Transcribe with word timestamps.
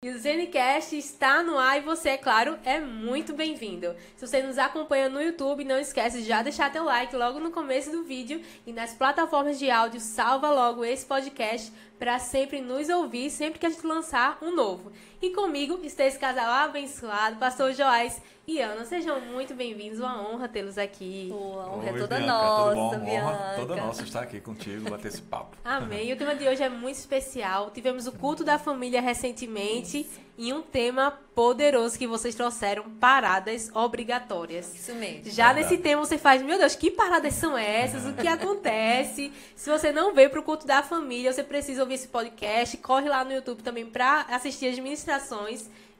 E 0.00 0.10
o 0.10 0.16
Zencast 0.16 0.96
está 0.96 1.42
no 1.42 1.58
ar 1.58 1.78
e 1.78 1.80
você, 1.80 2.10
é 2.10 2.16
claro, 2.16 2.56
é 2.64 2.78
muito 2.78 3.34
bem-vindo. 3.34 3.96
Se 4.16 4.24
você 4.24 4.40
nos 4.40 4.56
acompanha 4.56 5.08
no 5.08 5.20
YouTube, 5.20 5.64
não 5.64 5.76
esquece 5.76 6.18
de 6.20 6.28
já 6.28 6.40
deixar 6.40 6.70
teu 6.70 6.84
like 6.84 7.16
logo 7.16 7.40
no 7.40 7.50
começo 7.50 7.90
do 7.90 8.04
vídeo 8.04 8.40
e 8.64 8.72
nas 8.72 8.94
plataformas 8.94 9.58
de 9.58 9.68
áudio, 9.68 9.98
salva 9.98 10.52
logo 10.52 10.84
esse 10.84 11.04
podcast 11.04 11.72
para 11.98 12.20
sempre 12.20 12.60
nos 12.60 12.88
ouvir 12.88 13.28
sempre 13.28 13.58
que 13.58 13.66
a 13.66 13.70
gente 13.70 13.84
lançar 13.84 14.38
um 14.40 14.54
novo. 14.54 14.92
E 15.20 15.30
comigo 15.30 15.80
está 15.82 16.04
esse 16.04 16.16
casal 16.16 16.48
abençoado, 16.48 17.36
Pastor 17.38 17.72
Joás 17.72 18.22
e 18.46 18.60
Ana. 18.60 18.84
Sejam 18.84 19.20
muito 19.20 19.52
bem-vindos, 19.52 19.98
uma 19.98 20.30
honra 20.30 20.48
tê-los 20.48 20.78
aqui. 20.78 21.28
Oh, 21.32 21.58
a 21.58 21.72
honra 21.72 21.88
é 21.88 21.92
Oi, 21.92 21.98
é 21.98 22.00
toda 22.00 22.16
Bianca, 22.18 22.32
nossa, 22.32 22.74
tudo 22.74 22.98
bom? 23.00 23.04
Bianca. 23.04 23.26
Honra 23.26 23.54
toda 23.56 23.76
nossa 23.76 24.02
estar 24.04 24.22
aqui 24.22 24.40
contigo, 24.40 24.88
bater 24.88 25.08
esse 25.08 25.20
papo. 25.20 25.56
Amém. 25.64 26.08
E 26.08 26.12
o 26.12 26.16
tema 26.16 26.36
de 26.36 26.46
hoje 26.46 26.62
é 26.62 26.68
muito 26.68 26.94
especial. 26.94 27.72
Tivemos 27.72 28.06
o 28.06 28.12
culto 28.12 28.44
da 28.44 28.60
família 28.60 29.00
recentemente. 29.00 30.02
Isso 30.02 30.28
e 30.38 30.52
um 30.52 30.62
tema 30.62 31.10
poderoso 31.34 31.98
que 31.98 32.06
vocês 32.06 32.32
trouxeram, 32.32 32.88
paradas 32.88 33.74
obrigatórias. 33.74 34.72
Isso 34.72 34.94
mesmo. 34.94 35.28
Já 35.32 35.52
nesse 35.52 35.76
tema 35.78 36.04
você 36.04 36.16
faz, 36.16 36.40
meu 36.42 36.56
Deus, 36.56 36.76
que 36.76 36.92
paradas 36.92 37.34
são 37.34 37.58
essas? 37.58 38.06
O 38.06 38.12
que 38.12 38.26
acontece? 38.28 39.32
Se 39.56 39.68
você 39.68 39.90
não 39.90 40.14
veio 40.14 40.30
para 40.30 40.38
o 40.38 40.42
culto 40.44 40.64
da 40.64 40.80
família, 40.80 41.32
você 41.32 41.42
precisa 41.42 41.82
ouvir 41.82 41.94
esse 41.94 42.06
podcast, 42.06 42.76
corre 42.76 43.08
lá 43.08 43.24
no 43.24 43.32
YouTube 43.32 43.64
também 43.64 43.84
para 43.84 44.26
assistir 44.30 44.68
as 44.68 44.78
ministrações 44.78 45.07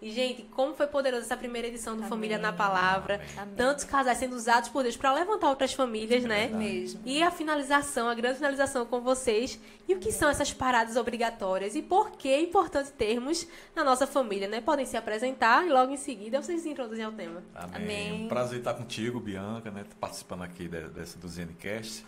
e, 0.00 0.12
gente, 0.12 0.44
como 0.44 0.74
foi 0.74 0.86
poderosa 0.86 1.24
essa 1.24 1.36
primeira 1.36 1.66
edição 1.66 1.94
do 1.94 2.00
Amém. 2.00 2.08
Família 2.08 2.38
na 2.38 2.52
Palavra. 2.52 3.20
Amém. 3.36 3.54
Tantos 3.56 3.82
casais 3.82 4.18
sendo 4.18 4.36
usados 4.36 4.68
por 4.68 4.84
Deus 4.84 4.96
para 4.96 5.12
levantar 5.12 5.48
outras 5.48 5.72
famílias, 5.72 6.24
é 6.24 6.28
né? 6.28 6.46
Mesmo. 6.46 7.00
E 7.04 7.20
a 7.20 7.32
finalização, 7.32 8.08
a 8.08 8.14
grande 8.14 8.36
finalização 8.36 8.86
com 8.86 9.00
vocês. 9.00 9.60
E 9.88 9.94
o 9.94 9.98
que 9.98 10.12
são 10.12 10.30
essas 10.30 10.52
paradas 10.52 10.96
obrigatórias? 10.96 11.74
E 11.74 11.82
por 11.82 12.12
que 12.12 12.28
é 12.28 12.40
importante 12.40 12.92
termos 12.92 13.46
na 13.74 13.82
nossa 13.82 14.06
família, 14.06 14.46
né? 14.46 14.60
Podem 14.60 14.86
se 14.86 14.96
apresentar 14.96 15.66
e 15.66 15.70
logo 15.70 15.92
em 15.92 15.96
seguida 15.96 16.40
vocês 16.40 16.62
se 16.62 16.68
introduzem 16.68 17.04
ao 17.04 17.12
tema. 17.12 17.42
Amém. 17.52 17.74
Amém. 17.74 18.24
Um 18.26 18.28
prazer 18.28 18.58
estar 18.60 18.74
contigo, 18.74 19.18
Bianca, 19.18 19.68
né? 19.72 19.84
Participando 19.98 20.42
aqui 20.42 20.68
dessa 20.68 21.18
do 21.18 21.26
ZNCast. 21.26 22.06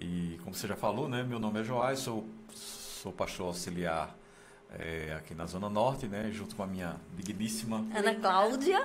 E 0.00 0.40
como 0.42 0.56
você 0.56 0.66
já 0.66 0.76
falou, 0.76 1.08
né? 1.08 1.22
Meu 1.22 1.38
nome 1.38 1.60
é 1.60 1.64
Joás, 1.64 2.00
sou, 2.00 2.26
sou 2.52 3.12
pastor 3.12 3.46
auxiliar 3.46 4.16
é, 4.70 5.14
aqui 5.16 5.34
na 5.34 5.46
Zona 5.46 5.68
Norte, 5.68 6.06
né, 6.06 6.30
junto 6.32 6.54
com 6.54 6.62
a 6.62 6.66
minha 6.66 6.96
digníssima 7.16 7.86
Ana 7.94 8.14
Cláudia. 8.14 8.80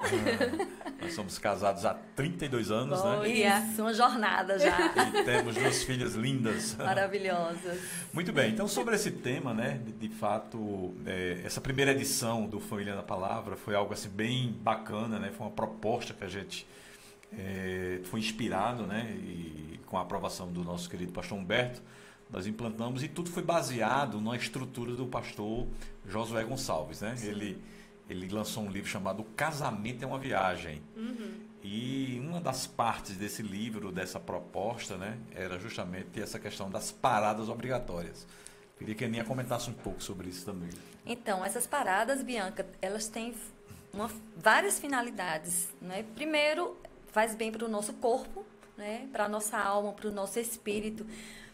nós 1.02 1.14
somos 1.14 1.38
casados 1.38 1.86
há 1.86 1.94
32 2.16 2.72
anos, 2.72 3.02
Bom, 3.02 3.20
né? 3.20 3.30
Isso, 3.30 3.82
uma 3.82 3.94
jornada 3.94 4.58
já. 4.58 4.78
E 5.14 5.24
temos 5.24 5.56
duas 5.56 5.84
filhas 5.84 6.16
lindas. 6.16 6.76
Maravilhosas. 6.80 7.82
Muito 8.14 8.32
bem, 8.32 8.52
então 8.52 8.68
sobre 8.68 8.96
esse 8.96 9.12
tema, 9.12 9.54
né, 9.54 9.82
de, 9.86 9.92
de 9.92 10.10
fato, 10.10 10.94
é, 11.06 11.42
essa 11.44 11.60
primeira 11.60 11.92
edição 11.92 12.48
do 12.48 12.60
Família 12.60 12.96
na 12.96 13.04
Palavra 13.04 13.56
foi 13.58 13.76
algo 13.76 13.94
assim 13.94 14.10
bem 14.10 14.58
bacana, 14.62 15.20
né? 15.20 15.32
Foi 15.36 15.48
uma 15.48 15.54
proposta 15.54 16.14
que 16.14 16.24
a 16.24 16.30
gente 16.30 16.66
é, 17.38 18.00
foi 18.06 18.20
inspirado, 18.20 18.84
né, 18.84 19.12
e 19.20 19.80
com 19.86 19.98
a 19.98 20.02
aprovação 20.02 20.52
do 20.52 20.64
nosso 20.64 20.90
querido 20.90 21.12
pastor 21.12 21.38
Humberto, 21.38 21.82
nós 22.34 22.48
implantamos 22.48 23.04
e 23.04 23.08
tudo 23.08 23.30
foi 23.30 23.44
baseado 23.44 24.20
na 24.20 24.36
estrutura 24.36 24.96
do 24.96 25.06
pastor 25.06 25.68
Josué 26.06 26.44
Gonçalves, 26.44 27.02
né? 27.02 27.16
Ele 27.22 27.62
ele 28.10 28.28
lançou 28.28 28.64
um 28.64 28.70
livro 28.70 28.90
chamado 28.90 29.24
Casamento 29.36 30.04
é 30.04 30.08
uma 30.08 30.20
Viagem. 30.20 30.82
Uhum. 30.96 31.40
E 31.64 32.22
uma 32.22 32.42
das 32.42 32.68
partes 32.68 33.16
desse 33.16 33.42
livro, 33.42 33.92
dessa 33.92 34.20
proposta, 34.20 34.98
né, 34.98 35.18
era 35.34 35.58
justamente 35.58 36.22
essa 36.22 36.38
questão 36.38 36.70
das 36.70 36.92
paradas 36.92 37.48
obrigatórias. 37.48 38.28
Queria 38.78 38.94
que 38.94 39.06
a 39.06 39.08
Aninha 39.08 39.24
comentasse 39.24 39.70
um 39.70 39.74
pouco 39.74 40.04
sobre 40.04 40.28
isso 40.28 40.46
também. 40.46 40.70
Então, 41.06 41.46
essas 41.46 41.66
paradas, 41.66 42.22
Bianca, 42.22 42.68
elas 42.82 43.08
têm 43.08 43.34
uma, 43.94 44.10
várias 44.36 44.78
finalidades. 44.78 45.70
Né? 45.82 46.04
Primeiro, 46.16 46.76
faz 47.08 47.34
bem 47.34 47.52
para 47.52 47.66
o 47.66 47.70
nosso 47.70 47.94
corpo, 47.94 48.46
né? 48.78 49.08
para 49.14 49.26
a 49.26 49.30
nossa 49.30 49.58
alma, 49.58 49.94
para 49.94 50.10
o 50.10 50.12
nosso 50.12 50.38
espírito. 50.40 51.06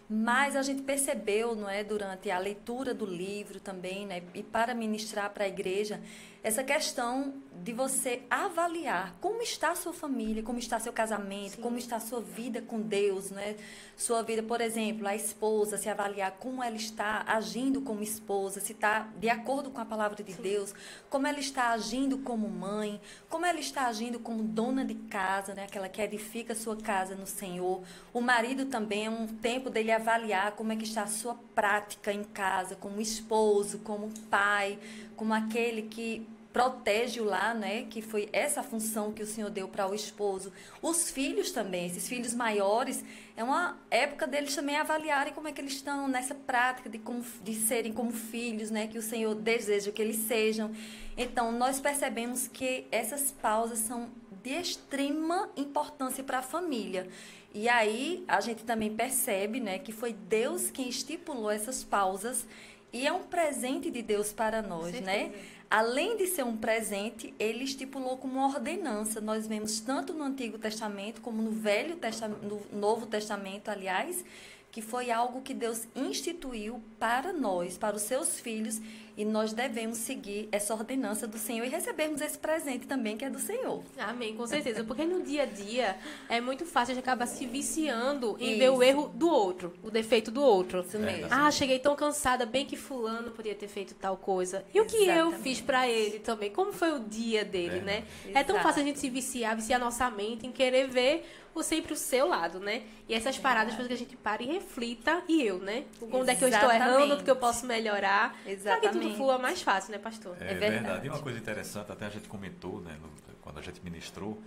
Mas 0.09 0.55
a 0.55 0.63
gente 0.63 0.81
percebeu, 0.81 1.55
não 1.55 1.69
é, 1.69 1.83
durante 1.83 2.31
a 2.31 2.39
leitura 2.39 2.95
do 2.95 3.05
livro 3.05 3.59
também, 3.59 4.07
né, 4.07 4.23
e 4.33 4.41
para 4.41 4.73
ministrar 4.73 5.29
para 5.29 5.43
a 5.43 5.47
igreja, 5.47 6.01
essa 6.43 6.63
questão 6.63 7.33
de 7.63 7.73
você 7.73 8.21
avaliar 8.29 9.15
como 9.19 9.41
está 9.41 9.71
a 9.71 9.75
sua 9.75 9.91
família, 9.91 10.41
como 10.41 10.59
está 10.59 10.79
seu 10.79 10.93
casamento, 10.93 11.55
Sim. 11.55 11.61
como 11.61 11.77
está 11.77 11.97
a 11.97 11.99
sua 11.99 12.21
vida 12.21 12.61
com 12.61 12.81
Deus, 12.81 13.31
né? 13.31 13.57
Sua 13.97 14.23
vida, 14.23 14.41
por 14.41 14.61
exemplo, 14.61 15.05
a 15.05 15.15
esposa, 15.15 15.77
se 15.77 15.89
avaliar 15.89 16.31
como 16.39 16.63
ela 16.63 16.77
está 16.77 17.25
agindo 17.27 17.81
como 17.81 18.01
esposa, 18.01 18.61
se 18.61 18.71
está 18.71 19.09
de 19.19 19.29
acordo 19.29 19.69
com 19.69 19.81
a 19.81 19.85
palavra 19.85 20.23
de 20.23 20.31
Sim. 20.31 20.41
Deus, 20.41 20.73
como 21.09 21.27
ela 21.27 21.39
está 21.39 21.71
agindo 21.71 22.19
como 22.19 22.47
mãe, 22.47 23.01
como 23.29 23.45
ela 23.45 23.59
está 23.59 23.87
agindo 23.87 24.19
como 24.19 24.41
dona 24.41 24.85
de 24.85 24.95
casa, 24.95 25.53
né? 25.53 25.65
Aquela 25.65 25.89
que 25.89 26.01
edifica 26.01 26.53
a 26.53 26.55
sua 26.55 26.77
casa 26.77 27.13
no 27.13 27.27
Senhor. 27.27 27.83
O 28.13 28.21
marido 28.21 28.65
também 28.65 29.07
é 29.07 29.09
um 29.09 29.27
tempo 29.27 29.69
dele 29.69 29.91
avaliar 29.91 30.53
como 30.53 30.71
é 30.71 30.77
que 30.77 30.85
está 30.85 31.03
a 31.03 31.07
sua 31.07 31.35
prática 31.53 32.13
em 32.13 32.23
casa, 32.23 32.77
como 32.77 33.01
esposo, 33.01 33.79
como 33.79 34.09
pai, 34.29 34.79
como 35.19 35.33
aquele 35.33 35.81
que 35.81 36.25
protege 36.53 37.19
o 37.19 37.25
lar, 37.25 37.53
né? 37.53 37.85
Que 37.89 38.01
foi 38.01 38.29
essa 38.31 38.63
função 38.63 39.11
que 39.11 39.21
o 39.21 39.27
Senhor 39.27 39.49
deu 39.49 39.67
para 39.67 39.85
o 39.85 39.93
esposo. 39.93 40.51
Os 40.81 41.11
filhos 41.11 41.51
também, 41.51 41.87
esses 41.87 42.07
filhos 42.07 42.33
maiores, 42.33 43.03
é 43.35 43.43
uma 43.43 43.77
época 43.91 44.25
deles 44.25 44.55
também 44.55 44.77
avaliarem 44.77 45.33
como 45.33 45.49
é 45.49 45.51
que 45.51 45.59
eles 45.59 45.73
estão 45.73 46.07
nessa 46.07 46.33
prática 46.33 46.89
de, 46.89 46.97
como, 46.97 47.21
de 47.43 47.53
serem 47.53 47.91
como 47.91 48.13
filhos, 48.13 48.71
né? 48.71 48.87
Que 48.87 48.97
o 48.97 49.01
Senhor 49.01 49.35
deseja 49.35 49.91
que 49.91 50.01
eles 50.01 50.15
sejam. 50.19 50.71
Então, 51.17 51.51
nós 51.51 51.81
percebemos 51.81 52.47
que 52.47 52.87
essas 52.89 53.29
pausas 53.29 53.79
são 53.79 54.09
de 54.41 54.51
extrema 54.51 55.49
importância 55.57 56.23
para 56.23 56.39
a 56.39 56.41
família. 56.41 57.09
E 57.53 57.67
aí 57.67 58.23
a 58.25 58.39
gente 58.39 58.63
também 58.63 58.95
percebe, 58.95 59.59
né, 59.59 59.79
que 59.79 59.91
foi 59.91 60.13
Deus 60.13 60.69
quem 60.71 60.87
estipulou 60.87 61.49
essas 61.49 61.83
pausas 61.83 62.45
e 62.91 63.05
é 63.05 63.11
um 63.11 63.23
presente 63.23 63.91
de 63.91 64.01
Deus 64.01 64.31
para 64.31 64.61
nós, 64.61 64.99
né? 65.01 65.31
Além 65.69 66.17
de 66.17 66.25
ser 66.25 66.43
um 66.43 66.57
presente, 66.57 67.33
ele 67.37 67.63
estipulou 67.63 68.17
como 68.17 68.39
uma 68.39 68.47
ordenança. 68.47 69.21
Nós 69.21 69.45
vemos 69.45 69.79
tanto 69.79 70.13
no 70.13 70.23
Antigo 70.23 70.57
Testamento 70.57 71.21
como 71.21 71.41
no 71.41 71.51
Velho 71.51 71.95
Testamento, 71.95 72.43
no 72.43 72.79
Novo 72.79 73.05
Testamento, 73.05 73.69
aliás, 73.69 74.25
que 74.71 74.81
foi 74.81 75.09
algo 75.11 75.41
que 75.41 75.53
Deus 75.53 75.87
instituiu 75.95 76.81
para 76.99 77.33
nós, 77.33 77.77
para 77.77 77.95
os 77.95 78.03
seus 78.03 78.39
filhos, 78.39 78.79
e 79.19 79.25
nós 79.25 79.51
devemos 79.51 79.97
seguir 79.97 80.47
essa 80.49 80.73
ordenança 80.73 81.27
do 81.27 81.37
Senhor 81.37 81.65
e 81.65 81.69
recebermos 81.69 82.21
esse 82.21 82.37
presente 82.37 82.87
também 82.87 83.17
que 83.17 83.25
é 83.25 83.29
do 83.29 83.37
Senhor. 83.37 83.83
Amém, 83.97 84.33
com 84.33 84.47
certeza. 84.47 84.81
Porque 84.85 85.03
no 85.03 85.21
dia 85.21 85.43
a 85.43 85.45
dia 85.45 85.97
é 86.29 86.39
muito 86.39 86.65
fácil 86.65 86.93
a 86.93 86.95
gente 86.95 87.03
acabar 87.03 87.25
se 87.25 87.45
viciando 87.45 88.37
em 88.39 88.51
Isso. 88.51 88.59
ver 88.59 88.69
o 88.69 88.81
erro 88.81 89.09
do 89.13 89.27
outro, 89.27 89.73
o 89.83 89.91
defeito 89.91 90.31
do 90.31 90.41
outro. 90.41 90.85
Isso 90.87 90.97
mesmo. 90.97 91.27
Ah, 91.29 91.51
cheguei 91.51 91.79
tão 91.79 91.97
cansada, 91.97 92.45
bem 92.45 92.65
que 92.65 92.77
fulano 92.77 93.31
podia 93.31 93.53
ter 93.53 93.67
feito 93.67 93.93
tal 93.93 94.15
coisa. 94.15 94.63
E 94.73 94.79
o 94.79 94.85
que 94.85 95.05
eu 95.05 95.33
fiz 95.33 95.59
para 95.59 95.85
ele 95.85 96.19
também? 96.19 96.49
Como 96.49 96.71
foi 96.71 96.93
o 96.93 96.99
dia 96.99 97.43
dele, 97.43 97.79
é. 97.79 97.81
né? 97.81 98.03
Exato. 98.23 98.37
É 98.37 98.43
tão 98.45 98.59
fácil 98.61 98.83
a 98.83 98.85
gente 98.85 98.99
se 98.99 99.09
viciar, 99.09 99.53
viciar 99.53 99.81
nossa 99.81 100.09
mente 100.09 100.47
em 100.47 100.51
querer 100.53 100.87
ver 100.87 101.25
o 101.59 101.63
sempre 101.63 101.93
o 101.93 101.95
seu 101.95 102.27
lado, 102.27 102.59
né? 102.59 102.83
E 103.07 103.13
essas 103.13 103.37
paradas 103.37 103.73
fazem 103.73 103.87
que 103.87 103.93
a 103.93 103.97
gente 103.97 104.15
pare 104.17 104.45
e 104.45 104.47
reflita, 104.47 105.21
e 105.27 105.43
eu, 105.43 105.59
né? 105.59 105.85
Onde 106.11 106.31
é 106.31 106.35
que 106.35 106.43
eu 106.43 106.49
estou 106.49 106.71
errando, 106.71 107.15
o 107.15 107.23
que 107.23 107.29
eu 107.29 107.35
posso 107.35 107.65
melhorar. 107.65 108.37
Exatamente. 108.45 108.81
Para 108.81 108.89
que 108.89 108.99
tudo 108.99 109.15
flua 109.15 109.37
mais 109.37 109.61
fácil, 109.61 109.91
né, 109.91 109.97
pastor? 109.97 110.35
É, 110.39 110.45
é 110.45 110.47
verdade. 110.55 110.71
verdade. 110.71 111.07
E 111.07 111.09
uma 111.09 111.19
coisa 111.19 111.37
interessante, 111.37 111.91
até 111.91 112.05
a 112.05 112.09
gente 112.09 112.27
comentou, 112.27 112.81
né, 112.81 112.95
no, 113.01 113.09
quando 113.41 113.59
a 113.59 113.61
gente 113.61 113.81
ministrou, 113.83 114.41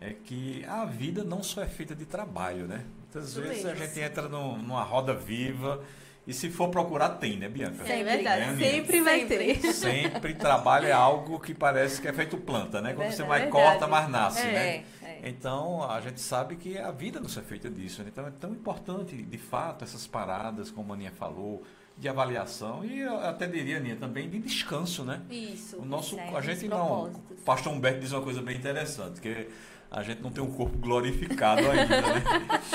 é 0.00 0.12
que 0.12 0.64
a 0.66 0.84
vida 0.84 1.22
não 1.22 1.42
só 1.42 1.62
é 1.62 1.66
feita 1.66 1.94
de 1.94 2.04
trabalho, 2.04 2.66
né? 2.66 2.84
Muitas 2.98 3.30
Isso 3.30 3.40
vezes 3.40 3.64
mesmo. 3.64 3.82
a 3.82 3.86
gente 3.86 4.00
entra 4.00 4.28
no, 4.28 4.58
numa 4.58 4.82
roda 4.82 5.14
viva 5.14 5.82
e 6.26 6.32
se 6.32 6.48
for 6.50 6.68
procurar, 6.68 7.10
tem, 7.10 7.36
né, 7.36 7.48
Bianca? 7.48 7.86
É 7.86 8.02
verdade, 8.02 8.52
né, 8.52 8.70
sempre 8.70 9.00
vai 9.02 9.26
ter. 9.26 9.60
Sempre 9.72 10.34
trabalho 10.34 10.86
é 10.86 10.92
algo 10.92 11.38
que 11.38 11.52
parece 11.52 12.00
que 12.00 12.08
é 12.08 12.12
feito 12.12 12.38
planta, 12.38 12.80
né? 12.80 12.94
Quando 12.94 13.10
você 13.10 13.22
vai 13.22 13.42
verdade. 13.42 13.64
corta, 13.64 13.86
mais 13.86 14.08
nasce, 14.08 14.40
é, 14.40 14.52
né? 14.52 14.84
Então, 15.26 15.82
a 15.90 16.00
gente 16.02 16.20
sabe 16.20 16.56
que 16.56 16.76
a 16.76 16.90
vida 16.90 17.18
não 17.18 17.26
é 17.26 17.42
feita 17.42 17.70
disso. 17.70 18.02
Né? 18.02 18.10
Então, 18.12 18.26
é 18.26 18.30
tão 18.30 18.50
importante, 18.50 19.16
de 19.16 19.38
fato, 19.38 19.82
essas 19.82 20.06
paradas, 20.06 20.70
como 20.70 20.92
a 20.92 20.96
Aninha 20.96 21.12
falou, 21.12 21.62
de 21.96 22.08
avaliação 22.08 22.84
e 22.84 23.00
eu 23.00 23.18
até 23.20 23.46
diria, 23.46 23.78
Aninha, 23.78 23.96
também 23.96 24.28
de 24.28 24.38
descanso, 24.38 25.04
né? 25.04 25.22
Isso. 25.30 25.78
O 25.78 25.84
nosso, 25.84 26.18
a 26.18 26.40
gente 26.40 26.66
não. 26.66 27.04
O 27.04 27.34
pastor 27.44 27.72
Humberto 27.72 28.00
diz 28.00 28.12
uma 28.12 28.20
coisa 28.20 28.42
bem 28.42 28.56
interessante, 28.56 29.20
que 29.20 29.48
a 29.90 30.02
gente 30.02 30.20
não 30.20 30.30
tem 30.30 30.42
um 30.42 30.50
corpo 30.50 30.76
glorificado 30.76 31.70
ainda, 31.70 32.02
né? 32.02 32.22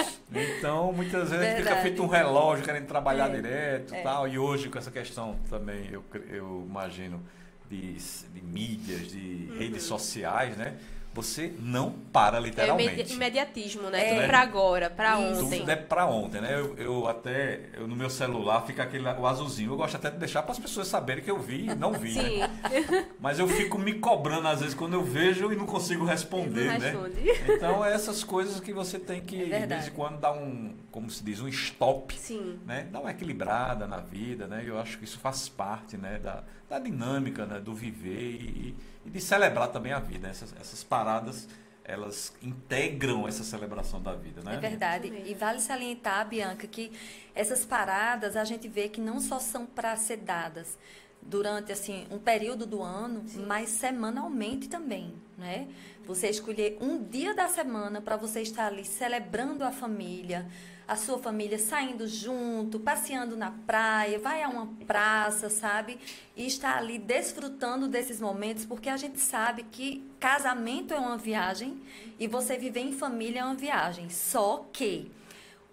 Então, 0.32 0.94
muitas 0.94 1.32
vezes 1.32 1.40
Verdade. 1.40 1.54
a 1.54 1.58
gente 1.58 1.68
fica 1.68 1.82
feito 1.82 2.04
um 2.04 2.08
relógio 2.08 2.64
querendo 2.64 2.86
trabalhar 2.86 3.32
é, 3.32 3.36
direto 3.36 3.96
é. 3.96 4.04
tal. 4.04 4.28
E 4.28 4.38
hoje, 4.38 4.70
com 4.70 4.78
essa 4.78 4.92
questão 4.92 5.36
também, 5.50 5.90
eu, 5.92 6.04
eu 6.30 6.68
imagino, 6.70 7.20
de, 7.68 7.94
de 7.96 8.42
mídias, 8.44 9.08
de 9.08 9.48
uhum. 9.50 9.58
redes 9.58 9.82
sociais, 9.84 10.56
né? 10.56 10.78
Você 11.14 11.54
não 11.60 11.92
para 12.14 12.40
literalmente. 12.40 13.12
É 13.12 13.14
imediatismo, 13.14 13.90
né? 13.90 14.10
É. 14.12 14.16
Tudo 14.16 14.28
pra 14.28 14.40
agora, 14.40 14.90
pra 14.90 15.18
ontem. 15.18 15.60
Tudo 15.60 15.72
é 15.72 15.76
pra 15.76 16.06
ontem, 16.06 16.40
né? 16.40 16.54
Eu, 16.54 16.76
eu 16.78 17.08
até, 17.08 17.70
eu, 17.74 17.88
no 17.88 17.96
meu 17.96 18.10
celular 18.10 18.66
fica 18.66 18.84
aquele 18.84 19.08
o 19.08 19.26
azulzinho. 19.26 19.72
Eu 19.72 19.78
gosto 19.78 19.96
até 19.96 20.12
de 20.12 20.18
deixar 20.18 20.44
para 20.44 20.52
as 20.52 20.60
pessoas 20.60 20.88
saberem 20.88 21.24
que 21.24 21.32
eu 21.32 21.40
vi 21.40 21.66
e 21.66 21.76
não 21.76 21.94
vi, 21.94 22.14
né? 22.14 22.24
Sim. 22.24 22.40
Né? 22.40 23.08
Mas 23.20 23.40
eu 23.40 23.48
fico 23.48 23.78
me 23.78 23.94
cobrando 23.94 24.48
às 24.48 24.60
vezes 24.60 24.76
quando 24.76 24.94
eu 24.94 25.04
vejo 25.04 25.52
e 25.52 25.56
não 25.56 25.66
consigo 25.66 26.06
responder, 26.06 26.80
não 26.80 27.04
né? 27.04 27.12
Então, 27.48 27.84
é 27.84 27.94
essas 27.94 28.24
coisas 28.24 28.60
que 28.60 28.72
você 28.72 29.00
tem 29.00 29.22
que, 29.22 29.52
é 29.52 29.62
de 29.62 29.68
vez 29.68 29.88
em 29.88 29.92
quando, 29.92 30.20
dar 30.20 30.32
um, 30.32 30.76
como 30.92 31.10
se 31.10 31.24
diz, 31.24 31.42
um 31.42 31.48
stop. 31.48 32.14
Sim. 32.18 32.60
Né? 32.66 32.88
Dar 32.92 33.00
uma 33.00 33.12
equilibrada 33.12 33.88
na 33.88 33.98
vida, 33.98 34.48
né? 34.48 34.64
Eu 34.66 34.80
acho 34.80 34.98
que 34.98 35.06
isso 35.06 35.20
faz 35.20 35.50
parte, 35.50 35.98
né? 35.98 36.20
Da, 36.20 36.44
da 36.70 36.80
dinâmica, 36.80 37.46
né? 37.46 37.60
Do 37.60 37.74
viver 37.74 38.36
e, 38.36 38.76
e 39.06 39.10
de 39.10 39.20
celebrar 39.20 39.70
também 39.70 39.92
a 39.92 40.00
vida. 40.00 40.28
Né? 40.28 40.32
Essas, 40.32 40.54
essas 40.60 40.84
paradas 40.84 41.48
elas 41.90 42.32
integram 42.44 43.28
essa 43.28 43.44
celebração 43.44 44.00
da 44.00 44.14
vida, 44.14 44.42
né? 44.44 44.56
É 44.56 44.58
verdade. 44.58 45.08
E 45.26 45.34
vale 45.34 45.60
salientar, 45.60 46.28
Bianca, 46.28 46.68
que 46.68 46.92
essas 47.34 47.66
paradas 47.66 48.36
a 48.38 48.44
gente 48.44 48.68
vê 48.68 48.88
que 48.88 49.02
não 49.02 49.20
só 49.20 49.40
são 49.40 49.66
para 49.66 49.96
ser 49.96 50.18
dadas 50.18 50.78
durante 51.22 51.72
assim 51.72 52.06
um 52.12 52.20
período 52.20 52.66
do 52.66 52.84
ano, 52.84 53.24
Sim. 53.28 53.46
mas 53.46 53.70
semanalmente 53.70 54.70
também, 54.70 55.16
né? 55.36 55.68
Você 56.10 56.28
escolher 56.28 56.76
um 56.82 57.04
dia 57.04 57.36
da 57.36 57.48
semana 57.48 58.02
para 58.02 58.18
você 58.18 58.42
estar 58.42 58.66
ali 58.66 58.84
celebrando 58.84 59.64
a 59.64 59.72
família, 59.72 60.44
a 60.88 60.96
sua 60.96 61.20
família 61.20 61.60
saindo 61.60 62.08
junto, 62.08 62.80
passeando 62.80 63.38
na 63.38 63.52
praia, 63.52 64.18
vai 64.18 64.42
a 64.42 64.50
uma 64.50 64.66
praça, 64.88 65.52
sabe? 65.52 66.00
E 66.36 66.48
está 66.48 66.78
ali 66.78 66.98
desfrutando 66.98 67.88
desses 67.88 68.20
momentos, 68.20 68.66
porque 68.66 68.90
a 68.90 68.98
gente 68.98 69.20
sabe 69.20 69.62
que 69.72 70.04
casamento 70.20 70.96
é 70.96 70.98
uma 70.98 71.16
viagem 71.16 71.80
e 72.18 72.28
você 72.28 72.58
viver 72.58 72.80
em 72.80 72.92
família 72.92 73.42
é 73.42 73.46
uma 73.46 73.54
viagem. 73.54 74.10
Só 74.10 74.68
que 74.74 75.12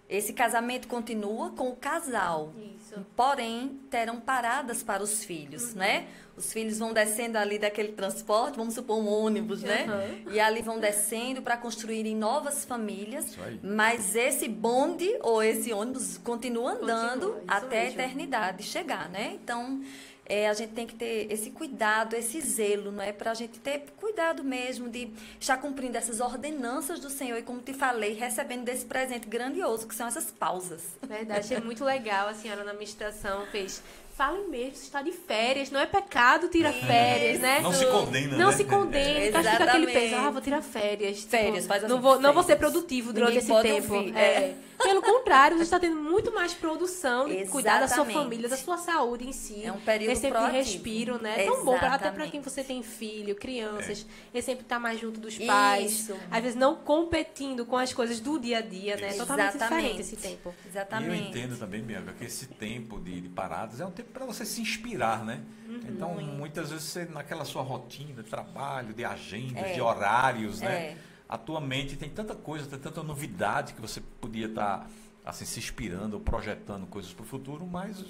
esse 0.08 0.32
casamento 0.32 0.87
continua 0.87 1.50
com 1.50 1.69
o 1.69 1.76
casal. 1.76 2.53
Isso. 2.56 3.05
Porém, 3.17 3.81
terão 3.91 4.20
paradas 4.20 4.82
para 4.82 5.03
os 5.03 5.25
filhos, 5.25 5.73
uhum. 5.73 5.79
né? 5.79 6.06
Os 6.37 6.53
filhos 6.53 6.79
vão 6.79 6.93
descendo 6.93 7.38
ali 7.38 7.58
daquele 7.58 7.93
transporte, 7.93 8.56
vamos 8.56 8.75
supor 8.75 8.99
um 8.99 9.08
ônibus, 9.08 9.62
né? 9.62 9.87
Uhum. 9.88 10.32
E 10.32 10.38
ali 10.38 10.62
vão 10.62 10.79
descendo 10.79 11.43
para 11.43 11.56
construírem 11.56 12.14
novas 12.14 12.64
famílias. 12.64 13.37
Mas 13.62 14.14
esse 14.14 14.47
bonde 14.47 15.17
ou 15.23 15.43
esse 15.43 15.73
ônibus 15.73 16.19
continua 16.19 16.73
andando 16.73 17.32
continua, 17.32 17.44
até 17.49 17.85
mesmo. 17.85 18.00
a 18.00 18.05
eternidade 18.05 18.62
chegar, 18.62 19.08
né? 19.08 19.37
Então, 19.43 19.82
é, 20.28 20.49
a 20.49 20.55
gente 20.55 20.73
tem 20.73 20.87
que 20.87 20.94
ter 20.94 21.31
esse 21.31 21.50
cuidado, 21.50 22.14
esse 22.14 22.40
zelo, 22.40 22.90
não 22.90 23.02
é? 23.02 23.12
Para 23.12 23.31
a 23.31 23.34
gente 23.34 23.58
ter 23.61 23.84
cuidado 23.96 24.43
mesmo 24.43 24.88
de 24.88 25.11
estar 25.40 25.56
cumprindo 25.58 25.96
essas 25.96 26.20
ordenanças 26.20 26.99
do 26.99 27.08
Senhor 27.08 27.38
e, 27.38 27.43
como 27.43 27.61
te 27.61 27.73
falei, 27.73 28.14
recebendo 28.14 28.64
desse 28.64 28.84
presente 28.84 29.28
grandioso, 29.28 29.87
que 29.87 29.94
são 29.94 30.06
essas 30.06 30.31
pausas. 30.31 30.82
Verdade, 31.02 31.40
achei 31.40 31.61
muito 31.61 31.84
legal 31.84 32.28
a 32.28 32.34
senhora 32.34 32.64
na 32.64 32.75
meditação 32.75 33.46
fez 33.46 33.82
Falem 34.17 34.49
mesmo, 34.49 34.77
você 34.77 34.85
está 34.85 35.03
de 35.03 35.13
férias, 35.13 35.71
não 35.71 35.79
é 35.79 35.85
pecado 35.85 36.49
tirar 36.49 36.71
Isso. 36.71 36.87
férias, 36.87 37.39
né? 37.39 37.61
Não 37.61 37.71
se 37.71 37.85
condena, 37.85 38.37
Não 38.39 38.47
né? 38.47 38.57
se 38.57 38.65
condena, 38.65 39.19
é, 39.21 39.27
fica 39.27 39.65
aquele 39.65 39.87
peso, 39.89 40.15
ah, 40.15 40.31
vou 40.31 40.41
tirar 40.41 40.63
férias. 40.63 41.23
Férias, 41.25 41.57
tipo, 41.57 41.69
faz 41.69 41.85
assim, 41.85 41.93
não 41.93 42.01
vou, 42.01 42.19
não 42.19 42.33
vou 42.33 42.43
ser 42.43 42.57
produtivo 42.57 43.13
durante 43.13 43.43
Ninguém 43.43 43.79
esse 43.79 43.83
tempo. 43.83 43.95
É. 44.17 44.23
é. 44.23 44.57
Pelo 44.83 45.03
contrário, 45.03 45.57
você 45.57 45.65
está 45.65 45.79
tendo 45.79 45.97
muito 45.97 46.33
mais 46.33 46.55
produção 46.55 47.29
de 47.29 47.47
cuidar 47.47 47.81
da 47.81 47.89
sua 47.89 48.05
família, 48.05 48.49
da 48.49 48.57
sua 48.57 48.77
saúde 48.77 49.27
em 49.27 49.33
si. 49.33 49.65
É 49.65 49.73
um 49.73 49.81
período 49.81 50.13
Esse 50.13 50.23
tempo 50.23 50.39
de 50.39 50.53
respiro, 50.53 51.21
né? 51.21 51.43
É 51.43 51.47
tão 51.47 51.65
bom, 51.65 51.79
pra, 51.79 51.95
até 51.95 52.11
para 52.11 52.27
quem 52.27 52.41
você 52.41 52.63
tem 52.63 52.83
filho, 52.83 53.35
crianças, 53.35 54.07
é. 54.33 54.41
sempre 54.41 54.65
estar 54.65 54.77
tá 54.77 54.81
mais 54.81 55.01
junto 55.01 55.19
dos 55.19 55.39
pais. 55.39 55.93
Isso. 55.93 56.17
Às 56.31 56.43
vezes 56.43 56.57
não 56.57 56.77
competindo 56.77 57.65
com 57.65 57.77
as 57.77 57.93
coisas 57.93 58.21
do 58.21 58.39
dia 58.39 58.59
a 58.59 58.61
dia, 58.61 58.97
né? 58.97 59.11
É 59.11 59.13
totalmente 59.15 59.59
diferente 59.59 60.01
esse 60.01 60.17
tempo. 60.17 60.55
Exatamente. 60.67 61.11
E 61.11 61.19
eu 61.19 61.29
entendo 61.29 61.59
também, 61.59 61.83
Bianca, 61.83 62.13
que 62.13 62.25
esse 62.25 62.47
tempo 62.47 63.01
de, 63.01 63.21
de 63.23 63.29
paradas 63.29 63.81
é 63.81 63.87
um 63.87 63.91
tempo 63.91 64.06
para 64.12 64.25
você 64.25 64.44
se 64.44 64.61
inspirar, 64.61 65.25
né? 65.25 65.43
Uhum. 65.69 65.81
Então, 65.88 66.14
muitas 66.14 66.70
vezes 66.70 66.87
você, 66.87 67.05
naquela 67.05 67.44
sua 67.44 67.62
rotina 67.62 68.23
de 68.23 68.29
trabalho, 68.29 68.94
de 68.94 69.05
agendas, 69.05 69.64
é. 69.64 69.73
de 69.75 69.81
horários, 69.81 70.61
né? 70.61 70.75
É 70.75 70.97
a 71.29 71.37
tua 71.37 71.61
mente 71.61 71.97
tem 71.97 72.08
tanta 72.08 72.35
coisa, 72.35 72.67
tem 72.67 72.79
tanta 72.79 73.03
novidade 73.03 73.75
que 73.75 73.81
você 73.81 74.00
podia 74.20 74.47
estar 74.47 74.81
tá, 74.81 74.87
assim, 75.25 75.44
se 75.44 75.58
inspirando 75.58 76.14
ou 76.14 76.20
projetando 76.20 76.87
coisas 76.87 77.12
para 77.12 77.23
o 77.23 77.26
futuro, 77.26 77.67
mas 77.67 78.05